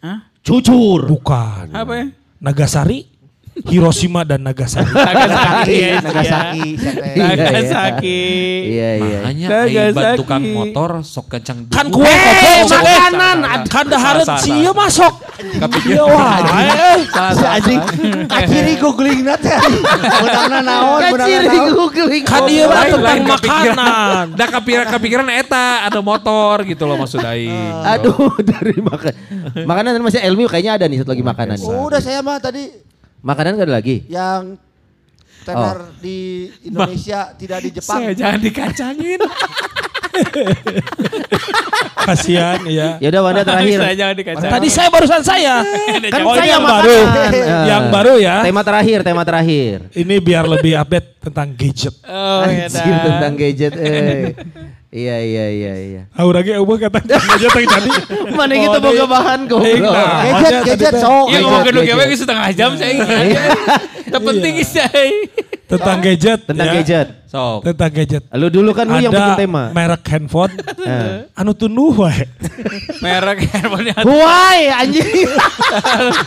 Hah? 0.00 0.32
Cucur. 0.40 1.04
Bukan. 1.04 1.76
Apa 1.76 1.92
ya? 1.92 2.06
Nagasari, 2.40 3.04
Hiroshima 3.62 4.22
dan. 4.22 4.42
Nagasaki. 4.42 4.90
ya, 5.72 6.02
Nagasaki. 6.02 6.68
siapa? 6.74 7.06
Iya, 7.06 7.30
iya. 7.30 7.34
Nagasaki. 7.38 8.20
Iya 8.66 8.90
iya. 8.98 9.18
Hanya 9.22 9.46
Nagasaki. 9.48 9.78
aibat 9.78 10.04
tukang 10.18 10.42
motor 10.44 10.90
sok 11.00 11.26
kencang 11.30 11.58
Kan 11.68 11.86
dulu. 11.86 12.02
kue 12.02 12.10
Eh, 12.10 12.60
kok 12.60 12.82
makanan. 12.82 13.36
Kan 13.64 13.84
Salah, 13.88 14.24
cia 14.36 14.58
salah. 14.58 14.74
masuk. 14.74 15.12
Iya 15.84 16.02
wae. 16.02 16.98
Si 17.30 17.44
anjing 17.46 17.80
kaciri 18.26 18.74
googling 18.76 19.20
nanti. 19.22 19.48
Menangna 19.48 20.58
naon, 20.60 21.00
menangna 21.00 21.24
Kaciri 21.24 21.46
naon. 21.48 21.70
googling. 21.72 22.22
Kan 22.22 22.40
dia 22.44 22.64
mah 22.66 22.84
tentang 22.84 23.22
makanan. 23.24 24.24
Dah 24.34 24.48
kepikiran, 24.50 24.86
kepikiran 24.90 25.26
eta 25.30 25.66
ada 25.84 26.00
motor 26.00 26.62
gitu 26.64 26.84
loh 26.84 26.96
maksud 26.96 27.22
aing. 27.22 27.70
Aduh 27.86 28.34
dari 28.50 28.76
makan. 28.76 29.12
Makanan 29.62 30.02
masih 30.02 30.20
Elmi 30.20 30.44
kayaknya 30.44 30.72
ada 30.74 30.84
nih 30.84 31.00
satu 31.00 31.14
lagi 31.14 31.22
makanan. 31.22 31.56
Udah 31.60 32.00
saya 32.00 32.18
mah 32.18 32.36
tadi 32.36 32.68
Makanan 33.24 33.56
gak 33.56 33.66
ada 33.72 33.74
lagi? 33.80 34.04
yang 34.06 34.60
tenar 35.44 35.92
di 36.00 36.48
Indonesia 36.64 37.32
tidak 37.36 37.58
di 37.64 37.70
Jepang. 37.76 38.00
Saya 38.00 38.12
jangan 38.16 38.40
dikacangin. 38.40 39.20
Kasihan 42.04 42.60
ya. 42.68 42.96
Ya 43.00 43.08
udah 43.12 43.22
Wanda 43.24 43.42
terakhir. 43.44 43.78
Saya 43.80 43.94
jangan 43.96 44.14
dikacangin. 44.16 44.52
Tadi 44.52 44.68
saya 44.68 44.88
barusan 44.88 45.22
saya. 45.24 45.54
Kan 46.12 46.20
Oh, 46.24 46.36
saya 46.36 46.48
yang 46.56 46.64
baru. 46.64 46.96
Eh. 46.96 47.30
Yang 47.68 47.84
baru 47.92 48.14
ya. 48.20 48.36
Tema 48.44 48.62
terakhir, 48.64 48.98
tema 49.04 49.22
terakhir. 49.24 49.76
Ini 49.92 50.14
biar 50.20 50.44
lebih 50.48 50.72
update 50.80 51.08
tentang 51.20 51.48
gadget. 51.52 51.94
Oh, 52.04 52.44
ya 52.44 52.68
Anjir 52.68 52.92
dah. 52.96 53.04
tentang 53.08 53.32
gadget. 53.36 53.72
Eh. 53.76 54.20
Iya 54.94 55.16
iya 55.18 55.44
iya 55.50 55.72
iya. 55.74 56.02
Aura 56.14 56.38
ge 56.38 56.54
eueuh 56.54 56.78
kata 56.78 57.02
yang 57.10 57.66
tadi. 57.66 57.90
Mana 58.38 58.54
kita 58.54 58.78
Oh, 58.78 58.82
boga 58.86 58.94
di- 58.94 59.10
bahan 59.10 59.40
goblok. 59.50 59.90
Nah, 59.90 60.22
Gadget, 60.38 60.62
gadget 60.70 60.94
sok. 60.96 61.26
Iya 61.26 61.38
ngomong 61.42 61.62
gadget. 61.66 61.84
gawe 61.90 62.14
setengah 62.14 62.46
jam 62.54 62.70
saya 62.78 62.90
ingat. 62.94 63.10
Terpenting 64.06 64.54
saya. 64.62 65.02
Tentang 65.66 65.98
gadget. 65.98 66.40
Tentang 66.46 66.68
ya. 66.70 66.74
gadget. 66.78 67.06
Sok. 67.26 67.66
Tentang 67.66 67.90
gadget. 67.90 68.22
Lu 68.30 68.46
dulu 68.46 68.70
kan 68.70 68.86
lu 68.86 69.02
yang 69.02 69.10
bikin 69.10 69.34
Ada 69.34 69.42
tema. 69.42 69.62
merek 69.74 70.04
handphone 70.06 70.54
Eh. 70.86 71.26
anu 71.34 71.50
tunduh 71.52 71.90
wae. 71.98 72.30
Merek 73.02 73.50
handphonenya. 73.50 73.98
Huawei 73.98 74.62
anjing. 74.70 75.10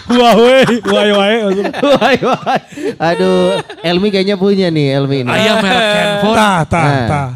Huawei, 0.07 0.63
Huawei 0.83 1.11
wae. 1.13 1.35
Huawei, 1.71 2.15
Huawei. 2.17 2.61
Aduh, 2.99 3.63
Elmi 3.79 4.07
kayaknya 4.09 4.35
punya 4.35 4.67
nih 4.67 4.91
Elmi 4.93 5.23
ini. 5.23 5.31
Ayah 5.31 5.55
merek 5.61 5.87
handphone. 5.95 6.35
Tah, 6.35 6.59
tah, 6.67 6.83
Nah. 6.83 7.07
tah. 7.07 7.29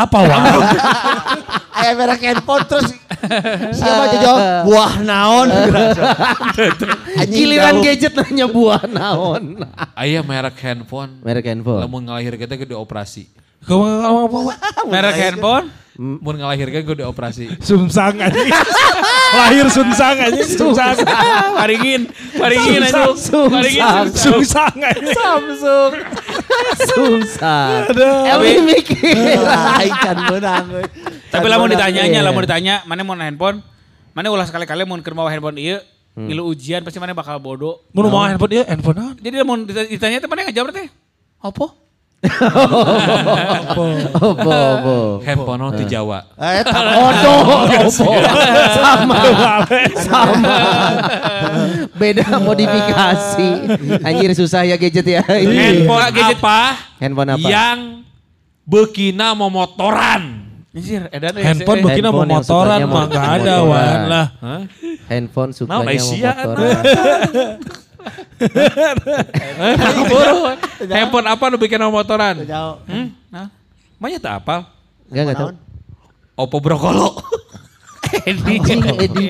Apa 0.00 0.18
wae? 0.24 0.52
Ayah 1.80 1.94
merek 1.96 2.20
handphone 2.24 2.64
terus 2.68 2.88
siapa 3.72 4.02
aja 4.08 4.16
jawab 4.20 4.40
buah 4.68 4.92
naon. 5.00 5.48
Anjing 7.20 7.36
Giliran 7.36 7.74
jauh. 7.80 7.84
gadget 7.84 8.12
nanya 8.16 8.46
buah 8.48 8.82
naon. 8.88 9.64
Ayah 9.96 10.24
merek 10.24 10.56
handphone. 10.60 11.20
Merek 11.20 11.44
handphone. 11.52 11.84
Lamun 11.84 12.08
ngalahir 12.08 12.36
kita 12.36 12.56
gue 12.56 12.68
dioperasi. 12.68 13.28
Kamu 13.64 13.84
apa? 14.24 14.38
Merek 14.88 15.16
handphone. 15.20 15.66
Mun 16.00 16.32
ngalahirkan 16.40 16.80
gue 16.80 16.96
dioperasi. 17.04 17.44
Sumsang 17.68 18.16
aja. 18.24 18.40
Lahir 19.30 19.68
sumsang 19.68 20.16
aja, 20.16 20.42
sumsang. 20.42 20.96
Paringin. 21.54 22.08
Paringin 22.40 22.88
aja. 22.88 23.12
Sumsang. 23.12 24.08
Sumsang 24.16 24.74
aja. 24.80 25.12
Samsung. 25.12 25.92
Susah. 26.90 27.86
Aduh. 27.86 28.26
Elmi 28.28 28.52
mikir. 28.68 29.14
Lain 29.38 29.92
kan 29.92 30.16
menang. 30.28 30.66
Tapi 31.30 31.46
lah 31.46 31.56
mau 31.56 31.66
ditanyanya, 31.66 32.10
Iya. 32.10 32.24
lah 32.24 32.30
mau 32.30 32.42
ditanya, 32.42 32.82
mana 32.84 33.00
mau 33.00 33.14
handphone? 33.14 33.62
Mana 34.10 34.26
ulah 34.28 34.42
sekali-kali 34.42 34.82
mau 34.82 34.98
keur 34.98 35.14
mau 35.14 35.26
handphone 35.26 35.54
iya, 35.56 35.78
ngilu 36.12 36.42
ujian 36.44 36.82
pasti 36.82 36.98
mana 36.98 37.14
bakal 37.14 37.38
bodoh. 37.38 37.78
Mau 37.90 38.06
mau 38.06 38.24
handphone 38.24 38.50
dia 38.50 38.62
handphone? 38.66 39.14
Jadi 39.16 39.34
mau 39.40 39.54
dita- 39.56 39.86
ditanya 39.86 40.18
teh 40.18 40.26
mana 40.26 40.50
ngajawab 40.50 40.74
teh? 40.74 40.90
Apa? 41.38 41.66
Opo, 42.20 43.84
opo. 44.20 44.96
Handphone 45.24 45.62
oh, 45.64 45.70
ti 45.72 45.88
Jawa. 45.88 46.20
Eh, 46.36 46.60
tak 46.60 46.84
Odo. 47.00 47.34
Opo. 47.88 48.12
Sama. 48.76 49.16
Sama. 50.04 50.56
Beda 51.96 52.28
modifikasi. 52.44 53.48
Anjir 54.04 54.36
susah 54.36 54.68
ya 54.68 54.76
gadget 54.76 55.06
ya. 55.08 55.24
Handphone 55.24 56.12
Gadget. 56.12 56.36
apa? 56.36 56.60
Handphone 57.00 57.30
apa? 57.40 57.48
Yang 57.48 57.78
bekina 58.68 59.32
momotoran. 59.32 60.52
Anjir, 60.70 61.08
edan 61.10 61.34
eh, 61.34 61.42
Handphone 61.42 61.82
begini 61.82 62.08
mau 62.14 62.22
motoran 62.22 62.78
mah 62.86 63.04
enggak 63.10 63.26
ada 63.42 63.54
motoran. 63.64 63.72
wan 63.74 64.00
lah. 64.06 64.26
Handphone 65.08 65.50
sukanya 65.56 65.72
mau 65.72 65.88
Malaysia, 65.88 66.30
motoran. 70.00 70.56
Handphone 70.88 71.26
apa 71.28 71.44
nu 71.50 71.56
bikin 71.56 71.78
momotoran? 71.78 72.34
jauh. 72.44 72.80
Hmm? 72.86 73.06
Nah, 73.28 73.46
Banyak 74.00 74.20
tak 74.20 74.34
apa? 74.40 74.56
Enggak 75.12 75.22
enggak 75.28 75.38
tahu. 75.38 75.50
Oppo 76.40 76.56
Brokolo. 76.58 77.08
Edi. 78.10 78.58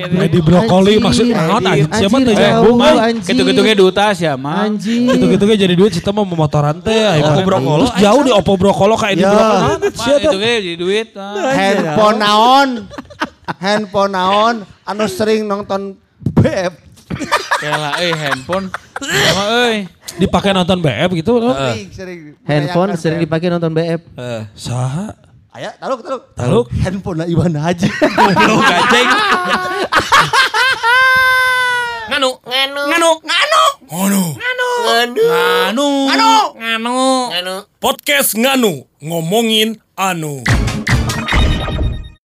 Edi 0.01 0.41
brokoli 0.41 0.97
maksud 0.97 1.29
naon 1.29 1.61
anjing 1.69 1.93
siapa 1.93 2.17
tuh 2.17 2.33
ya? 2.33 2.41
jauh, 2.57 2.65
Bumai. 2.73 3.13
anjing. 3.13 3.37
Gitu-gitu 3.37 3.61
duta 3.77 4.09
sih 4.17 4.25
mah. 4.41 4.65
Anjing. 4.65 5.05
Gitu-gitu 5.05 5.45
ge 5.45 5.57
jadi 5.69 5.75
duit 5.77 5.93
kita 5.93 6.17
mau 6.17 6.25
motoran 6.25 6.81
teh 6.81 6.97
ya. 6.97 7.21
Oppo 7.21 7.45
Brokolo, 7.45 7.93
jauh 8.01 8.23
di 8.25 8.33
Oppo 8.33 8.57
Brokolo 8.57 8.97
kayak 8.97 9.21
di 9.21 9.25
Ya. 9.27 9.29
Brokolo. 9.29 9.67
Siapa? 9.93 10.21
itu 10.25 10.37
ge 10.41 10.53
jadi 10.65 10.77
duit. 10.81 11.09
ah. 11.13 11.53
Handphone 11.53 12.19
naon? 12.25 12.69
Handphone 13.61 14.13
naon? 14.17 14.55
Anu 14.89 15.05
sering 15.13 15.45
nonton 15.45 16.01
BF. 16.41 16.73
Kela 17.61 18.01
eh 18.01 18.17
handphone. 18.17 18.73
Sama 19.01 19.45
euy. 19.65 19.77
Dipakai 20.21 20.53
nonton 20.53 20.79
BF 20.79 21.11
gitu. 21.17 21.33
Sering, 21.41 21.89
sering. 21.93 22.21
Handphone 22.45 22.91
sering 23.01 23.19
dipakai 23.25 23.49
nonton 23.49 23.73
BF. 23.73 24.01
Eh, 24.15 24.43
Saha? 24.53 25.17
Aya, 25.51 25.75
taluk, 25.81 26.05
taluk. 26.05 26.23
Taluk. 26.39 26.67
Handphone 26.79 27.19
na 27.23 27.27
Iwan 27.27 27.51
Haji. 27.57 27.89
Lu 28.47 28.57
gajeng. 28.61 29.09
Nganu, 32.11 32.31
nganu, 32.43 32.81
nganu, 32.91 33.11
nganu, 33.23 33.63
Ngono. 33.91 34.23
nganu, 34.35 34.69
nganu, 34.83 35.87
nganu, 36.11 36.31
nganu, 36.59 36.97
nganu. 37.31 37.55
Podcast 37.79 38.35
nganu 38.35 38.87
ngomongin 39.03 39.79
anu. 39.95 40.43